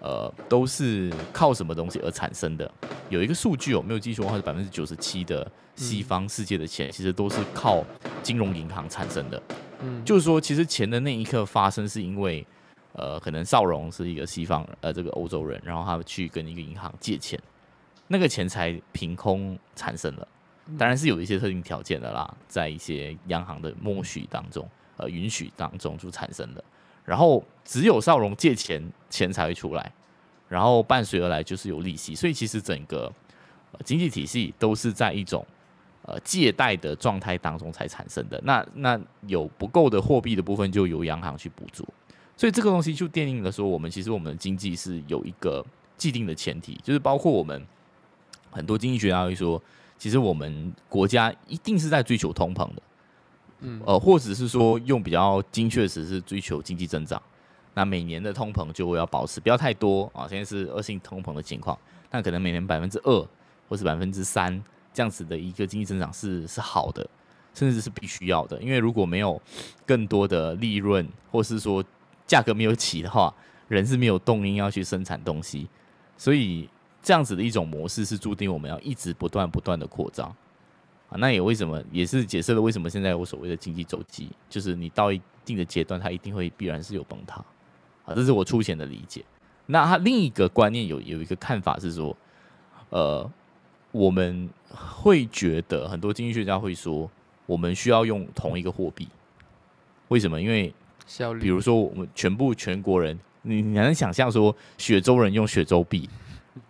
[0.00, 2.70] 呃，都是靠什么东西而产生的？
[3.08, 7.84] 有一个数据，我没有记错的话，是百分之九十七的西方世界的钱，其实都是靠
[8.22, 9.42] 金融银行产生的。
[9.82, 12.46] 嗯，就是说，其实钱的那一刻发生，是因为
[12.92, 17.38] 呃，可能少荣是一个西方呃这个欧洲人，然后他去跟一个银行借钱，
[18.08, 20.28] 那个钱才凭空产生了，
[20.78, 26.64] 当然是有一些特定条件的啦，在一些央行的默许当中，呃允许当中就产生的。
[27.04, 29.92] 然后只有少荣借钱，钱才会出来，
[30.48, 33.12] 然后伴随而来就是有利息，所以其实整个
[33.84, 35.44] 经济体系都是在一种
[36.02, 38.40] 呃借贷的状态当中才产生的。
[38.44, 41.86] 那那有不够的货币的部分，就由央行去补足。
[42.36, 45.64] 所以这个东西就奠定了说，我们其实我们的经济是有一个
[45.98, 47.62] 既定的前提，就是包括我们
[48.50, 49.62] 很多经济学家会说，
[49.98, 52.82] 其实我们国家一定是在追求通膨的，
[53.60, 57.20] 嗯，呃，或者是说用比较精确的词是追求经济增长，
[57.74, 61.78] 那每年的通膨就会要保持不要太多啊，现在是恶性通膨的情况，
[62.10, 63.28] 那可能每年百分之二
[63.68, 67.08] 或是百分之三这样子的一个经济增长是是好的，
[67.54, 69.40] 甚至是必须要的，因为如果没有
[69.86, 71.84] 更多的利润，或是说
[72.26, 73.32] 价格没有起的话，
[73.68, 75.68] 人是没有动因要去生产东西，
[76.16, 76.68] 所以
[77.02, 80.34] 这样子的一种模式是注定我们要一直不断不断的扩张。
[81.10, 81.18] 啊。
[81.18, 87.44] 那也为什么也是解释了为什么现在我所谓的经济周期，就是你到一定的阶段，它一定会必然是有崩塌
[88.04, 88.14] 啊。
[88.14, 89.22] 这是我粗浅的理解。
[89.66, 92.16] 那他另一个观念有有一个看法是说，
[92.88, 93.30] 呃，
[93.92, 97.08] 我们会觉得很多经济学家会说，
[97.46, 99.06] 我们需要用同一个货币，
[100.08, 100.40] 为什么？
[100.40, 100.74] 因为
[101.06, 106.08] 效率比如说，我们全部全国人，你你能想象说，雪州人用雪州币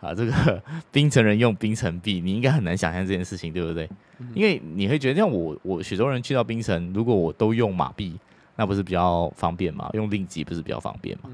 [0.00, 0.62] 啊，这个
[0.92, 3.88] 冰城人用冰城币，你应该很难想象这件事情，对不对？
[4.34, 8.18] 因为你会觉得，像我我雪州人去到冰城，如果我都用马币，
[8.56, 9.88] 那不是比较方便吗？
[9.94, 11.30] 用令吉不是比较方便吗？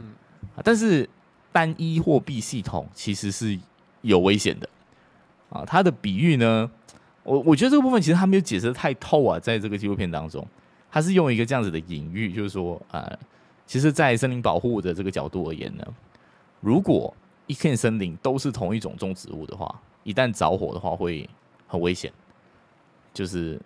[0.57, 1.09] 啊，但是
[1.53, 3.59] 单一货币系统其实是
[4.03, 4.69] 有危险的
[5.49, 5.65] 啊。
[5.67, 6.71] 它的比喻呢，
[7.25, 10.47] 我我觉得这个部分其实他没有解释的太透啊，在这个纪录片当中。
[10.89, 13.19] 他是用一个这样子的隐喻，就是说，呃，
[13.67, 15.85] 其实，在森林保护的这个角度而言呢，
[16.61, 17.15] 如果
[17.47, 21.29] 一片森林都是同一种种植物的话，一旦着火的话会
[21.67, 22.13] 很危险，
[23.13, 23.61] 就是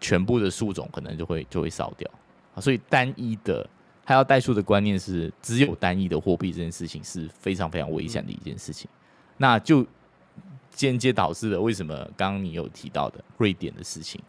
[0.00, 2.10] 全部的树种可能就会就会烧掉
[2.54, 2.60] 啊。
[2.60, 3.68] 所以，单一的
[4.04, 8.88] 他要代数的观念是，只有单一的货币这件事情是非常非常危险的一件事情。
[9.36, 9.86] 那就
[10.70, 14.20] 间接导致了为什么刚刚你有提到的瑞典的事情，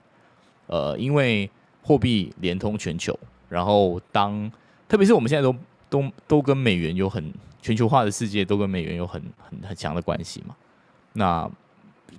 [0.68, 1.50] 呃，因为。
[1.86, 3.13] 货币连通全球，
[3.50, 4.50] 然后当
[4.88, 5.54] 特别是我们现在都
[5.89, 7.30] 都都跟美元有很
[7.63, 10.56] 全球化的世界都跟美元有很很很强的关系嘛？
[11.13, 11.49] 那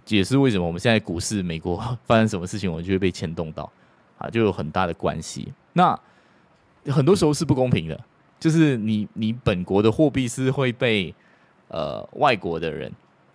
[0.08, 3.70] 也是为什么我们现在股市美国 发生什么事情，我们就会被牵动到
[4.18, 5.52] 啊，就有很大的关系。
[5.74, 5.96] 那
[6.86, 8.00] 很多时候是不公平的，
[8.40, 11.14] 就是你你本国的货币是会被
[11.68, 12.90] 呃外国的人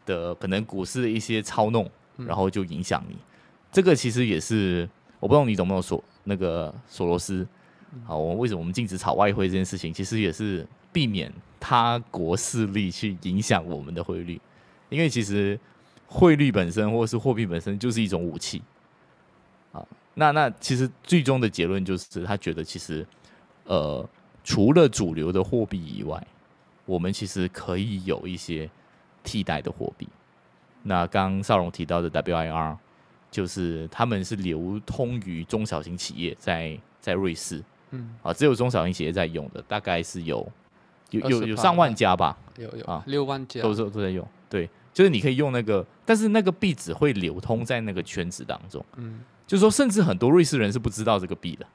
[0.06, 3.16] 的可能股市的一些操弄，然后就影响你。
[3.72, 6.04] 这个其实也是我不知道你懂不懂索。
[6.26, 7.48] 那个索罗斯，
[8.06, 14.40] 好，我们为什么我们禁止炒外汇这件事情，其实也是避免他国势力去影响我们的汇率，
[14.90, 15.60] 因为其实
[16.08, 18.62] 汇率本身或者是货币本身就是一种武器，
[19.72, 23.06] 啊，那那其实最终的结论就是他觉得其实，
[23.66, 24.08] 呃，
[24.44, 26.26] 除了主流的货币以外，
[26.86, 28.70] 我们其实可以有一些
[29.24, 30.08] 替代的货币。
[30.84, 32.78] 那刚少荣提到的 WIR。
[33.32, 40.52] 就是他们是流通于中小型企业，在在瑞士，嗯，啊，只有中小型企业在用的，大概是有
[41.12, 44.28] 有有有上万家吧，有有啊，六万家都是都在用。
[44.50, 48.84] 对，就是你可以用那个，但是那个币只会流通在那个圈子当中。
[48.96, 51.66] 嗯就是说，甚至很多瑞士人是不知道这个币的，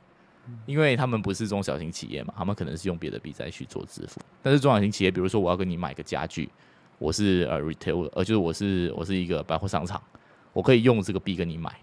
[0.64, 4.20] 因为他们不是中小型企业嘛，他们可能是用别的币再去做支付。
[4.40, 6.48] 但是中小型企业，比如说我要跟你买个家具，
[6.98, 10.00] 我是呃 retail，呃就是我是我是一个百货商场，
[10.52, 11.74] 我可以用这个币跟你买。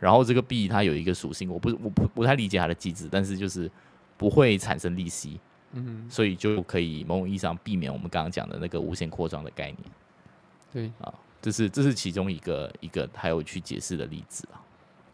[0.00, 3.70] 然后这个币它有一个属性，我不我不不太理解它的机制，但是就是
[4.16, 5.38] 不会产生利息，
[5.72, 9.78] 嗯，所以就可以某种意义上避免我们刚刚讲的那个无限扩张的概念。
[10.72, 14.60] 对啊这是这是其中一个一个还有去解释的例子啊。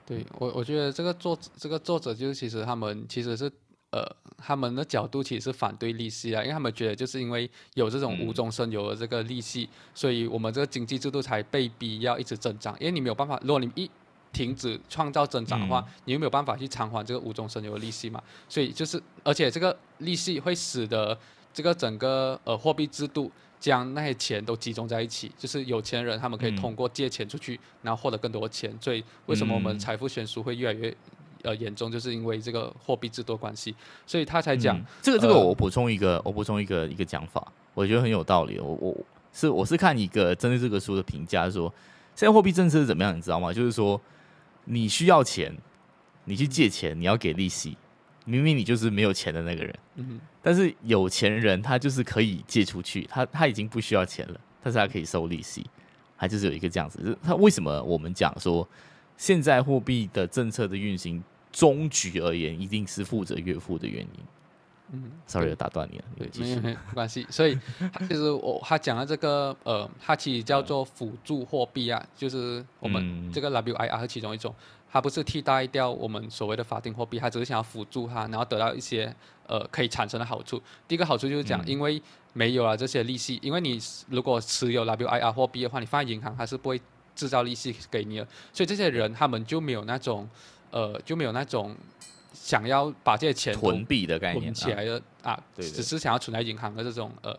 [0.04, 3.50] 对，我我觉得这个作这个作者就是其实他们其实是
[3.90, 4.04] 呃
[4.36, 13.90] 他们的角度其实是反对利息啊，因为他们觉得就是因为有这种无中生有的这个利息，所以我们这个经济制度才被逼要一直增长，因为你没有办法，如果你一
[14.36, 21.18] 停止创造增长的话，你又没有办法去偿还这个无中生有的利息嘛，所以就是而且这个利息会使得
[21.54, 23.32] 这个整个呃货币制度。
[23.58, 28.70] 将那些钱都集中在一起，就是有钱人他们可以嗯通过借钱出去，然后获得更多的钱。
[28.78, 30.94] 所以为什么我们嗯财富悬殊会越来越
[31.42, 33.74] 呃严重，就是因为这个货币制度的关系。
[34.06, 38.60] 所以他才讲嗯，这个这个，呃我补充一个，我补充一个一个讲法，我觉得很有道理。
[38.60, 38.94] 我我
[39.32, 41.72] 是我是看一个针对这个书的评价说，
[42.14, 43.50] 现在货币政策是怎么样，你知道吗？
[43.54, 43.98] 就是说
[44.66, 45.56] 你需要钱，
[46.24, 47.76] 你去借钱，你要给利息，
[48.24, 55.64] 明明你就是没有钱的那个人，嗯但是有钱人他就是可以借出去，他他已经不需要钱了，但是他可以收利息，
[56.18, 57.18] 他就是有一个这样子。
[57.22, 58.68] 他为什么我们讲说
[59.16, 64.20] 现在货币的政策的运行，终局而言一定是富者越富的原因
[64.92, 67.26] 嗯，？Sorry，打断你了，对，继续没有没有关系。
[67.28, 67.58] 所以
[67.92, 74.54] 他 其实我他讲的这个呃，它其实叫做辅助货币啊，就是我们嗯这个 WIR 是其中一种，
[74.90, 79.12] 它不是替代掉我们所谓的法定货币，它只是想要辅助它，然后得到一些
[79.48, 80.62] 呃可以产生的好处。
[80.86, 82.00] 第一个好处就是讲，嗯因为
[82.32, 86.80] 没有了这些利息，因为你如果持有 WIR 货币的话，你放在银行它是不会
[87.16, 90.28] 制造利息给你的，所以这些人他们就没有那种
[90.70, 91.74] 呃就没有那种
[92.38, 95.70] 想要把这些钱都囤币的概念囤起来的啊，对对。
[95.70, 97.36] 只是想要存在银行的这种呃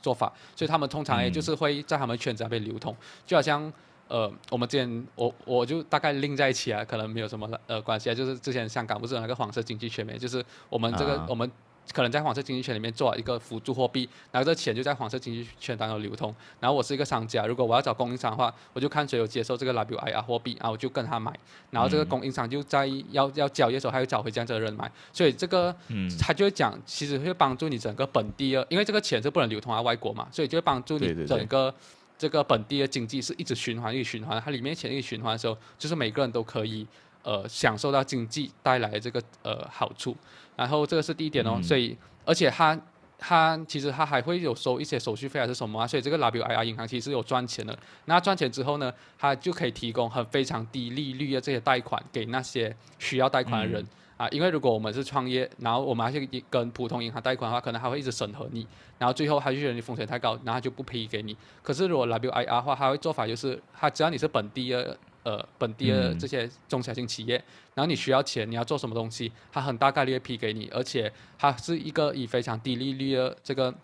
[0.00, 3.72] 做法，所以他们通常也嗯就是会在他们圈子那边流通，就好像
[4.08, 11.26] 呃我们之前我我就大概拎在一起啊，可能没有什么呃关系啊，就是之前香港不是有那个黄色经济圈没，就是我们这个、啊。
[11.28, 11.50] 我们。
[11.92, 16.34] 可能在黄色经济圈里面做一个辅助货币，然后这钱就在黄色经济圈当中流通。
[16.60, 21.32] 然后我是一个商家，如果我要找供应商的话，我就看谁有接受这个 WIR 货币，然后我就跟他买。
[21.70, 24.90] 然后这个嗯供应商就在要要交易的时候，他会找回这样子的人买。
[25.12, 31.72] 所以这个嗯，他就会讲，其实会帮助你整个本地的，因为这个钱是不能流通到外国嘛，所以就会帮助你对对对整个
[32.18, 34.40] 这个本地的经济是一直循环，一直循环。
[34.42, 36.86] 它里面钱一直循环的时候，就是每个人都可以
[37.26, 40.16] 呃享受到经济带来的这个呃好处。
[40.56, 42.78] 然后这个是第一点哦，嗯所以而且它
[43.18, 47.78] 它其实它还会有收一些手续费还是什么啊，所以这个 WIR 银行其实是有赚钱的。
[48.06, 53.82] 那赚钱之后呢，它就可以提供很非常低利率的这些贷款给那些需要贷款的人。
[53.82, 58.66] 嗯啊，因为如果我们是创业，然后我们还是跟普通银行贷款的话，可能还会一直审核你，
[58.98, 61.36] 然后最后他就觉得你风险太高，然后他就不批给你。
[61.62, 67.34] 可是如果 WIR 的话，他会做法就是，他只要你是本地的呃本地的嗯这些中小型企业，
[67.74, 73.74] 然后你需要钱，你要做什么东西，他很大概率会批给你，而且它是一个以非常低利率的这个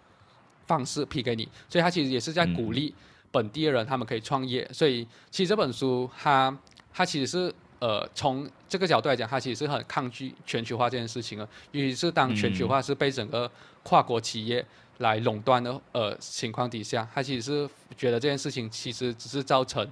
[0.68, 2.94] 方式批给你，所以他其实也是在鼓励
[3.32, 4.68] 本地的人他们可以创业。
[4.72, 6.56] 所以其实这本书它
[6.92, 13.50] 它其实是呃从这个角度来讲，它其实是很抗拒全球化这件事情的，尤其是当全球化是被整个
[13.82, 14.64] 跨国企业
[14.98, 19.84] 来垄断的呃情况底下，他其实是觉得这件事情其实只是造成。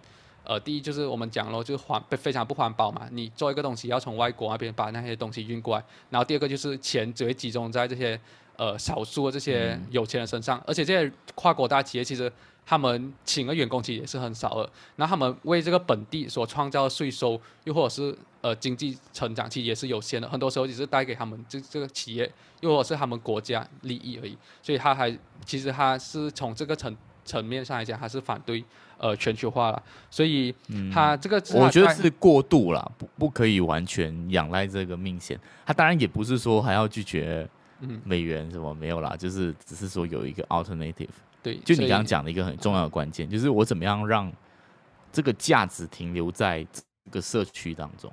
[0.45, 3.09] 呃，第一就是我们讲了，就是环非常不环保嘛。
[3.13, 8.19] 你做一个东西要从外国那边把那些东西运过来，然后第二个就是钱只会集中在这些
[8.57, 12.33] 呃少数的这些有钱人身上，而且这些跨国大企业其实
[12.67, 24.37] 他们请的员工其实也是很少的，然后他们为这个本地所创造的税收，又或者是呃经济成长，其实也是有限的，很多时候只是带给他们这这个企业，又或者是他们国家利益而已。
[24.63, 28.65] 所以他还其实他是从这个层层面上来讲，他是反对
[29.01, 30.55] 呃全球化了，所以
[30.93, 35.41] 他这个是我觉得是过度啦，不不可以完全仰赖这个命线。
[35.67, 37.49] 他当然也不是说还要拒绝
[37.81, 41.09] 嗯美元什么没有啦，就是只是说有一个 alternative。
[41.43, 44.31] 对，就你刚刚讲的一个很重要的关键，就是我怎么样让
[45.11, 48.13] 这个价值停留在这个社区当中。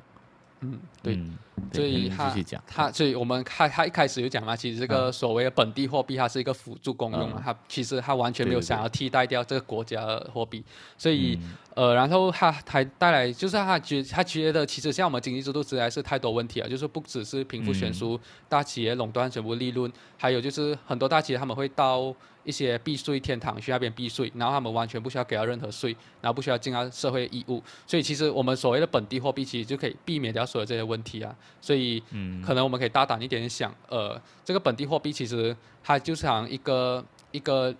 [0.61, 1.15] 嗯对。
[1.15, 1.37] 嗯，
[1.73, 2.61] 所以他继续讲。
[2.67, 10.63] 它，所以我们他他一开始就讲嘛，其实这个所谓的本地货币，它是一个辅助功用嘛嗯，它其实它完全没有想要替代掉这个国家的货币，
[10.97, 11.49] 所以、嗯。
[11.77, 22.11] 呃，然后他还带来就是他觉他觉得其实像我们经济制度实在是太多问题了，就是不只是贫富悬殊、大企业垄断全部利润，还有就是很多大企业他们会到
[22.43, 31.35] 一些避税天堂去那边避税，然后他们完全不需要给到任何税，然后不需要尽到社会义务，所以其实我们所谓的本地货币其实就可以避免掉所有这些问题啊。
[31.61, 37.73] 所以嗯可能我们可以大胆一点点想，呃，这个本地货币其实它就像一个一个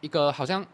[0.00, 0.64] 一个好像。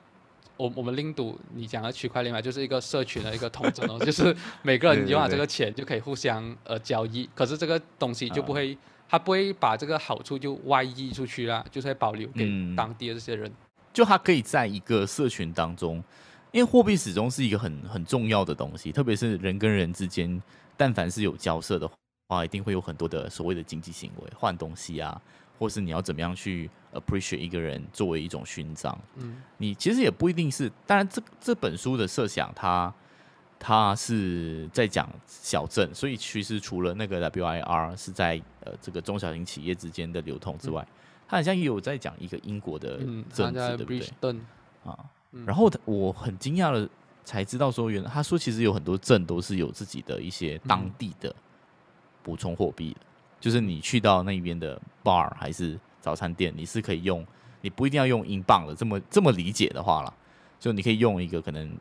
[0.58, 8.76] 我我们拎读你讲的区块链嘛，就是一个社群的一个统称哦， 就是每个人对对对拥有这个钱就可以互相呃交易，可是这个东西就不会，
[9.08, 13.48] 它不会把这个好处就外溢出去啦，就是会保留给嗯当地的这些人。
[13.92, 16.02] 就它可以在一个社群当中，
[16.50, 20.42] 因为货币始终是一个很很重要的东西，特别是人跟人之间，
[20.76, 21.88] 但凡是有交涉的
[22.28, 25.20] 话，一定会有很多的所谓的经济行为，换东西啊，
[25.58, 28.96] 或是你要怎么样去 appreciate 一个人作为一种勋章。
[29.16, 29.42] 嗯。
[29.56, 32.92] 你其实也不一定是，当然这这本书的设想它，
[33.58, 40.86] 它是在讲小镇，所以其实除了那个 WIR 是在呃这个中小型企业之间的流通之外，
[41.26, 42.98] 它好像也有在讲一个英国的
[43.32, 44.40] 政治，在对不对？Bridgeton，
[44.84, 44.98] 啊，
[45.32, 45.46] 嗯。
[45.46, 46.86] 然后我很惊讶的
[47.24, 51.34] 才知道说，原来他说其实有很多镇都是有自己的一些当地的
[52.28, 53.00] 补充货币的，
[53.40, 57.26] 就是你去到那边的 bar 还是早餐店，你是可以用，
[57.62, 60.12] 你不一定要用英镑的，这么这么理解的话啦，
[60.60, 61.74] 就你可以用一个可能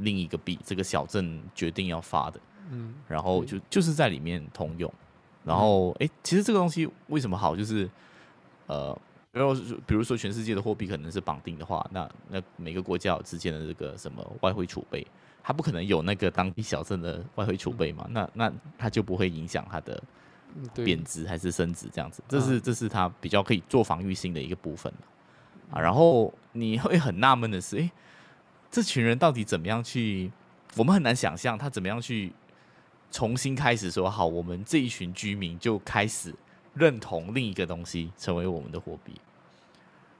[0.00, 2.38] 另一个币，这个小镇决定要发的，
[2.70, 4.92] 嗯然后就就是在里面通用。
[5.42, 7.56] 然后，哎、其实这个东西为什么好？
[7.56, 7.88] 就是，
[8.66, 8.98] 呃，
[9.30, 9.54] 然后
[9.86, 15.06] 比如说全世界的货币可能是绑定的话，那那每个国家有之间的这个什么外汇储备，
[15.46, 18.04] 它不可能有那个当地小镇的外汇储备嘛？
[18.10, 20.02] 那那他就不会影响他的
[20.74, 24.92] 贬值还是升值这样子，这啊是这是他比较可以做防御性的一个部分
[25.70, 25.80] 啊。
[25.80, 27.88] 然后你会很纳闷的是，诶，
[28.72, 30.32] 这群人到底怎么样去？
[30.74, 32.32] 我们很难想象他怎么样去
[33.12, 36.34] 重新开始说好，我们这一群居民就开始
[36.74, 39.12] 认同另一个东西成为我们的货币。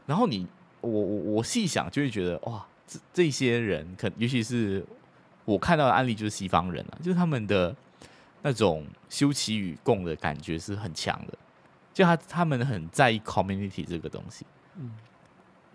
[0.06, 0.46] 然后你
[0.82, 4.86] 我我我细想就会觉得哇，这这些人可尤其是
[5.46, 7.74] 我看到的案例就是西方人啊，就是他们的
[8.42, 11.32] 那种休戚与共的感觉是很强的，
[11.94, 14.44] 就他他们很在意 community 这个东西。
[14.76, 14.92] 嗯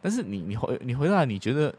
[0.04, 1.74] 但是你你回你回来，你觉得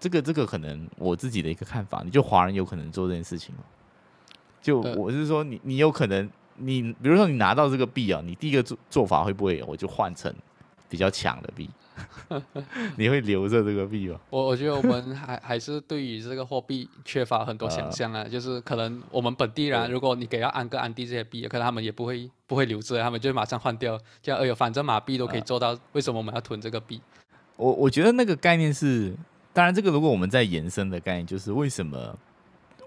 [0.00, 3.62] 这个这个可能我自己的一个看法，你就华人有可能做这件事情吗？
[4.60, 10.34] 就呃我是说你，你有可能，你比如说你拿到这个币啊，你第一个做做法会不会我就换成
[10.88, 11.70] 比较强的币？
[12.96, 14.20] 你会留着这个币吗？
[14.30, 27.00] 我我觉得我们还还是对于这个货币缺乏很多想象啊，就是可能我们本地人，如果你给到安哥安迪这些币，可能他们也不会不会留着，他们就会马上换掉，这样哎呦，反正马币都可以做到，为什么我们要囤这个币？
[27.56, 29.14] 我我觉得那个概念是，
[29.52, 32.18] 当然这个如果我们在延伸的概念，就是为什么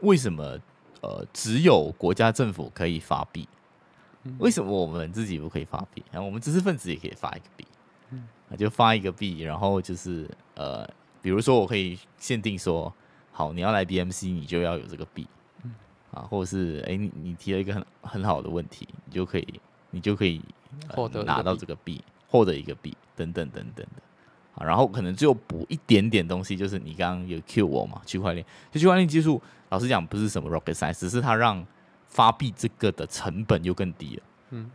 [0.02, 0.58] 为什么
[1.02, 3.48] 呃只有国家政府可以发币，
[4.38, 6.04] 为什么我们自己不可以发币？
[6.12, 7.66] 然后我们知识分子也可以发一个币，
[8.12, 8.14] 啊
[8.56, 10.88] 就发一个币，然后就是呃，
[11.22, 12.94] 比如说我可以限定说，
[13.32, 15.28] 好，你要来 BMC，你就要有这个币，
[16.12, 20.42] 啊，或者是哎、你你提了一个很很好的问题，你就可以你就可以、
[20.88, 24.02] 呃获得拿到这个币，获得一个币，等等等等的。
[24.56, 31.66] 啊，然后可能只有补一点点东西，就是你刚刚有 Q 我嘛，区块链，就区块链技术，老实讲不是什么 rocket science，只是它让
[32.08, 34.24] 发币这个的成本又更低了。
[34.50, 34.70] 嗯，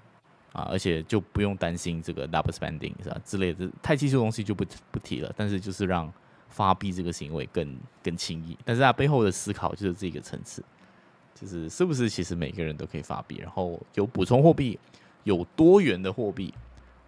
[0.54, 5.30] 啊，而且就不用担心这个 double spending 是吧之类的，太技术东西就不不提了。
[5.36, 6.10] 但是就是让
[6.48, 10.64] 发币这个行为更更轻易，但是它背后的思考就是这个层次，
[11.34, 14.78] 就是是不是其实每个人都可以发币，然后有补充货币，
[15.24, 16.54] 有多元的货币，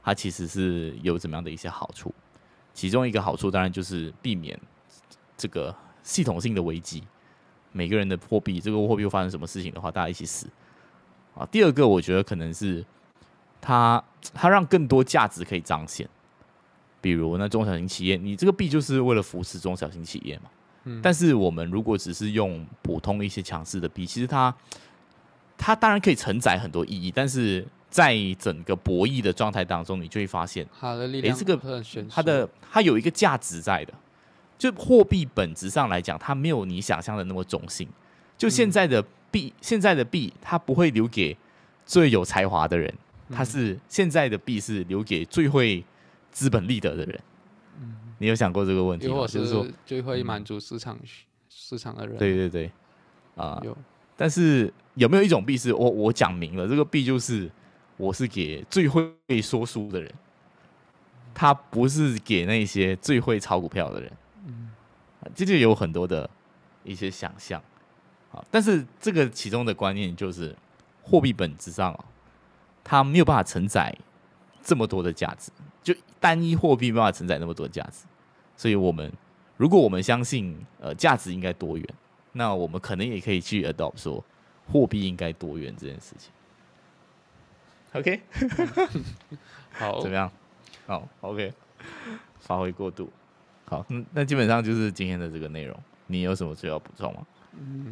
[0.03, 2.13] 它其实是有怎么样的一些好处。
[2.75, 4.61] 其中一个好处当然就是避免
[5.37, 7.05] 这个系统性的危机，
[7.71, 10.49] 每个人的货币，这个货币又发生什么事情的话，大家一起死
[11.37, 11.47] 啊。
[11.47, 12.85] 第二个，我觉得可能是
[13.67, 14.01] 它
[14.33, 16.09] 它让更多价值可以彰显，
[17.01, 20.45] 比如那中小型企业，你这个币就是为了扶持中小型企业嘛。
[20.85, 24.55] 嗯但是我们如果只是用普通一些强势的币，其实它
[25.59, 31.61] 它当然可以承载很多意义，但是在整个博弈的状态当中，你就会发现好的力量诶这个
[32.09, 33.93] 它的它有一个价值在的。
[34.57, 37.89] 就货币本质上来讲，它没有你想象的那么中性。
[38.39, 41.37] 就现在的币，现在的币它不会留给
[41.85, 42.95] 最有才华的人，
[43.31, 45.85] 它是现在的币是留给最会
[46.31, 47.21] 资本利得的人。
[48.19, 49.11] 你有想过这个问题吗？
[49.11, 52.71] 如果就是说，最会满足市场需市场的人，对对对，
[53.35, 53.77] 啊、有
[54.17, 57.51] 但是有没有一种币是我我讲明了，这个币就是
[57.99, 59.13] 我是给最会
[59.43, 60.11] 说书的人，
[61.35, 64.11] 他不是给那些最会炒股票的人。
[64.47, 64.71] 嗯，
[65.35, 66.29] 这就有很多的
[66.85, 67.63] 一些想象
[68.33, 68.43] 啊。
[68.51, 70.57] 但是这个其中的观念就是，
[71.03, 72.05] 货币本质上啊，
[72.89, 73.93] 它没有办法承载
[74.63, 75.51] 这么多的价值。
[75.83, 78.07] 就单一货币没办法承载那么多价值，
[78.57, 79.13] 所以我们
[79.57, 81.87] 如果我们相信呃价值应该多元，
[82.33, 84.25] 那我们可能也可以去 adopt 说
[84.71, 86.31] 货币应该多元这件事情。
[87.93, 88.21] OK，
[89.73, 90.31] 好怎么样？
[90.87, 91.53] 好，OK，
[92.39, 93.11] 发挥过度。
[93.67, 95.77] 好，嗯，那基本上就是今天的这个内容。
[96.09, 97.27] 你有什么需要补充吗？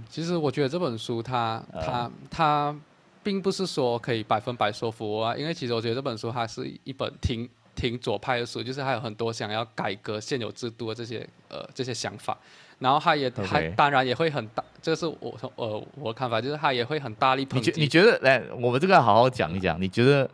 [0.09, 2.77] 其实我觉得这本书它呃它它
[3.25, 12.39] 并不是说可以百分百说服我啊，因为其实我觉得这本书它是一本挺挺左派的书，就是还有很多想要改革现有制度的这些呃这些想法，
[12.79, 17.89] 然后它也它当然也会很大，这个是我从呃我的看法，就是它也会很大力抨你觉你。
[17.89, 19.81] 觉得，来，我们这个要好好讲一讲。
[19.81, 20.29] 你觉得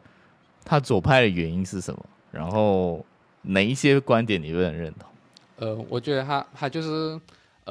[0.65, 2.05] 他左派的原因是什么？
[2.31, 3.05] 然后
[3.43, 5.09] 哪一些观点你不能认同？
[5.57, 7.19] 呃，我觉得他他就是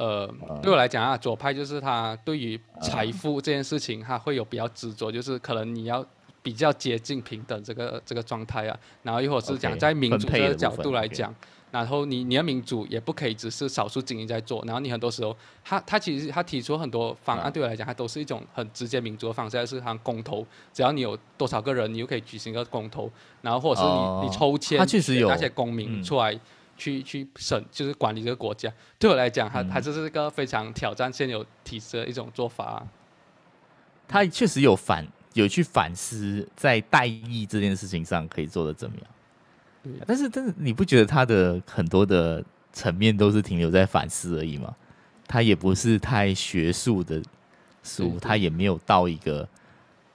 [0.00, 6.02] 呃，嗯对我来讲啊，左派就是他对于财富这件事情，他会有比较执着，就是可能你要
[6.42, 10.90] 比较接近平等这个这个状态啊，然后又或者是讲在民主分配这个角的部分，OK。
[10.90, 11.34] 度来讲。
[11.70, 23.08] 然后你你的民主也不可以只是少数精英在做，然后你很多时候，他他其实他提出很多方案，嗯对我来讲，他都是一种很直接民主的方式，就是像公投，只要你有多少个人，你就可以举行一个公投，
[23.42, 24.20] 然后或者是你、哦。
[24.24, 26.02] 你抽签，他确实有那些公民嗯。
[26.02, 26.36] 出来
[26.80, 28.72] 去去审，就是管理这个国家。
[28.98, 32.88] 对我来讲，它嗯它这是一个非常挑战现有体制的一种做法啊、
[34.08, 39.06] 他确实有反有去反思，在代议这件事情上可以做的怎么样
[39.82, 39.92] 对。
[40.06, 44.74] 但是，但是你不觉得他的很多的层面都是停留在反思而已吗？
[45.28, 47.22] 他也不是太学术的
[47.84, 49.48] 书，他也没有到一个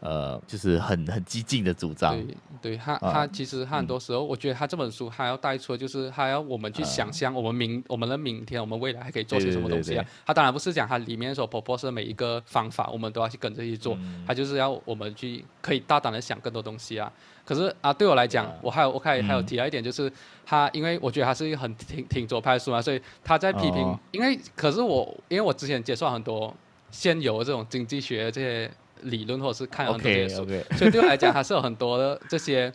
[0.06, 2.16] 呃，就是很很激进的主张。
[2.16, 3.12] 对对，他啊。
[3.12, 10.08] 他其实他很多时候，我觉得他这本书还要带出的就是他要我们去想象我们明我们的明天，我们未来还可以做些什么东西啊对。
[10.26, 14.24] 他当然不是讲他里面所 propose 的每一个方法，我们都要去跟着去做，嗯。
[14.28, 17.12] 他就是要我们去可以大胆的想更多东西啊。
[17.44, 19.46] 可是啊，对我来讲啊，我还有我还还有嗯。
[19.46, 20.12] 提到一点，就是
[20.46, 26.54] 他，因为我觉得他是一个很挺挺左派的书嘛，所以他在批评哦，因为可是我因为我之前接触很多
[26.90, 28.72] 现有的这种经济学这些
[29.04, 32.72] 理论，或者是看很多这 OK 些书，OK，所以对我来讲，还是有很多的这些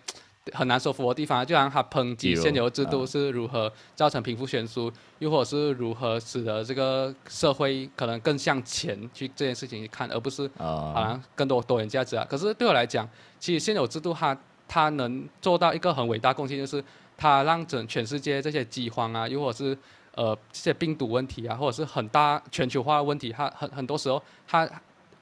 [0.53, 1.45] 很难说服的地方。
[1.45, 12.27] 就像他抨击现有制度啊是如何造成贫富悬殊，又或者是如何使得这个社会可能更向前去这件事情去看，而不是好啊，像更多多元价值啊。
[12.29, 13.09] 可是对我来讲，
[13.39, 16.83] 其实现有制度它它能做到一个很伟大贡献，就是
[17.17, 19.77] 它让整全世界这些饥荒啊，又或者是
[20.15, 24.69] 呃这些病毒问题啊，或者是很大全球化的问题，它很很多时候它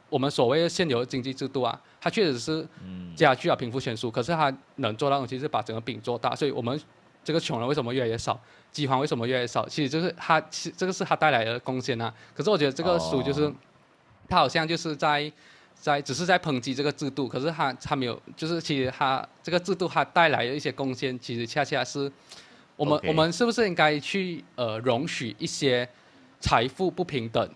[0.08, 6.80] 我们所谓的现有的经济制度啊，它确实是嗯加剧了贫富悬殊，可是它能做到的东西是把整个饼做大，所以我们
[7.22, 8.40] 这个穷人为什么越来越少，
[8.72, 9.68] 饥荒为什么越来越少？
[9.68, 12.12] 其实就是它，其实这个是它带来的贡献啊。
[12.34, 13.54] 可是我觉得这个书就是，哦
[14.28, 15.30] 它好像就是在
[15.74, 22.10] 在只是在抨击这个制度，可是它它没有，就是其实它这个制度它带来的一些贡献，其实恰恰是
[22.76, 25.88] 我们我们是不是应该去呃容许一些
[26.40, 27.50] 财富不平等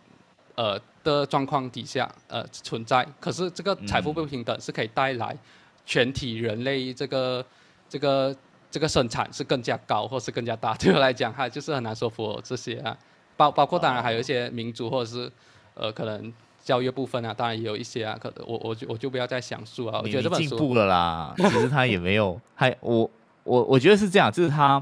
[0.55, 3.07] 呃的状况底下呃存在？
[3.21, 5.37] 可是这个财富不平等是可以带来
[5.85, 7.45] 全体人类这个
[7.89, 8.35] 这个
[8.71, 10.75] 这个生产是更加高或是更加大。
[10.75, 12.97] 对我来讲，它就是很难说服我这些啊，
[13.37, 15.31] 包包括当然还有一些民族或者是
[15.75, 16.33] 呃可能。
[16.65, 19.99] 教育部分啊，当然也有一些啊，可我我就我就不要再详述啊。
[19.99, 21.35] 我你觉得这本书进步了啦。
[21.37, 23.11] 其实他也没有， 还我
[23.43, 24.81] 我我觉得是这样，就是他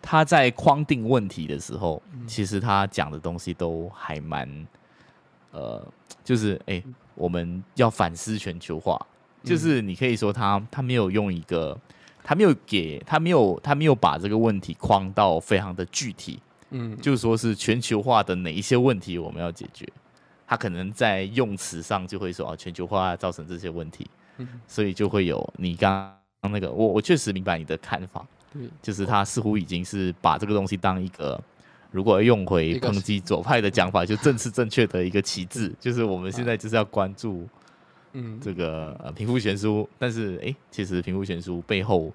[0.00, 4.48] 他在框定问题的时候，嗯其实他讲的东西都还蛮
[5.52, 5.86] 呃，
[6.24, 6.82] 就是哎、
[7.14, 8.98] 我们要反思全球化，
[9.42, 11.78] 嗯就是你可以说他他没有用一个，
[12.24, 16.40] 他没有给他没有他没有把这个问题框到非常的具体，
[16.70, 19.86] 嗯，就说是全球化的哪一些问题我们要解决，
[20.46, 24.48] 他可能在用词上就会说啊，全球化造成这些问题，嗯。
[24.66, 31.40] 所以就会有你刚刚那个，我我确实明白你的看法，对，就是他似乎已经是把这个东西当一个，
[31.92, 37.46] 如果用回抨击左派的讲法，就正是正确的一个旗帜，就是我们现在就是要关注
[38.14, 42.12] 嗯，这个呃贫富悬殊，但是诶，其实贫富悬殊背后。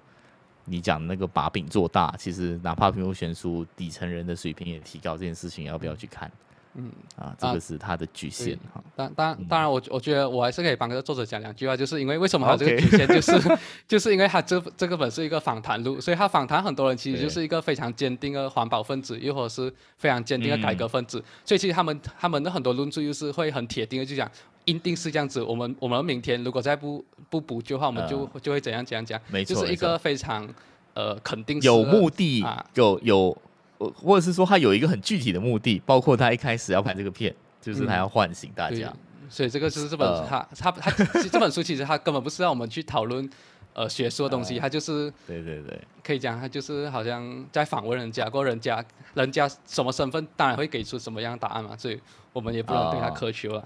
[0.70, 6.30] 你讲那个把柄做大，其实哪怕贫富悬殊，底层人的水平也提高，这件事情要不要去看？
[6.78, 8.82] 嗯啊，这个是他的局限哈。
[8.96, 9.44] 当当嗯。
[9.48, 24.30] 当然我，我觉得我还是可以帮这个作者讲两句话，就是因为为什么他这个局限，就是 就是因为他这这个本是一个访谈录，所以他访谈很多人其实就是一个非常坚定的环保分子，又或者是非常坚定的改革分子，所以其实他们他们的很多论述又是会很铁定的就讲。
[24.64, 30.46] 一定是这样子，我们我们明天如果再不不补救的话，我们就、就会怎样怎样讲，没错，就是一个非常
[30.92, 33.40] 呃肯定有目的啊，有有，呃
[33.78, 38.92] 或者是说他有一个很具体的目的，包括他一开始要拍这个片，就是他嗯要唤醒大对家。，
[39.28, 43.28] 所以这个就是这本、呃他他他这本书其实他根本不是让我们去讨论
[43.74, 52.00] 呃学术的东西，他就是对对对，可以讲他就是好像在访问人家，过人家人家什么身份，当然会给出什么样的答案嘛，所以
[52.32, 53.64] 我们也不能对他哦苛求啊。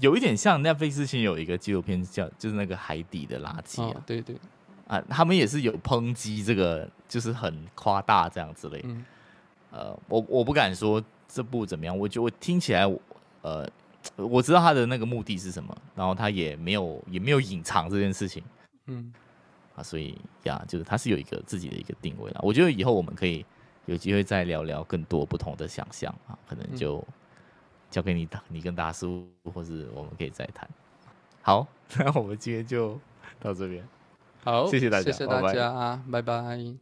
[0.00, 4.36] 有一点像 Netflix 之前有一个纪录片叫就是那个海底的垃圾啊，，哦对对，
[4.88, 8.80] 啊，他们也是有抨击这个，就是很夸大这样之类。
[8.84, 9.04] 嗯
[9.70, 12.98] 呃，我我不敢说这部怎么样，我觉得我听起来我，
[13.42, 13.68] 呃，
[14.16, 18.42] 我知道他的那个目的是什么，然后他也没有也没有隐藏这件事情
[18.86, 19.12] 嗯
[19.76, 22.40] 啊，所以呀，就是他是有一个自己的一个定位了。
[22.42, 23.44] 我觉得以后我们可以
[23.84, 27.06] 有机会再聊聊更多不同的想象啊，可能就
[27.90, 30.66] 交给你你跟大叔，或是我们可以再谈。
[31.42, 31.66] 好，
[31.98, 32.98] 那我们今天就
[33.38, 33.86] 到这边。
[34.50, 36.78] 好，谢谢大家谢谢大拜拜家，拜拜。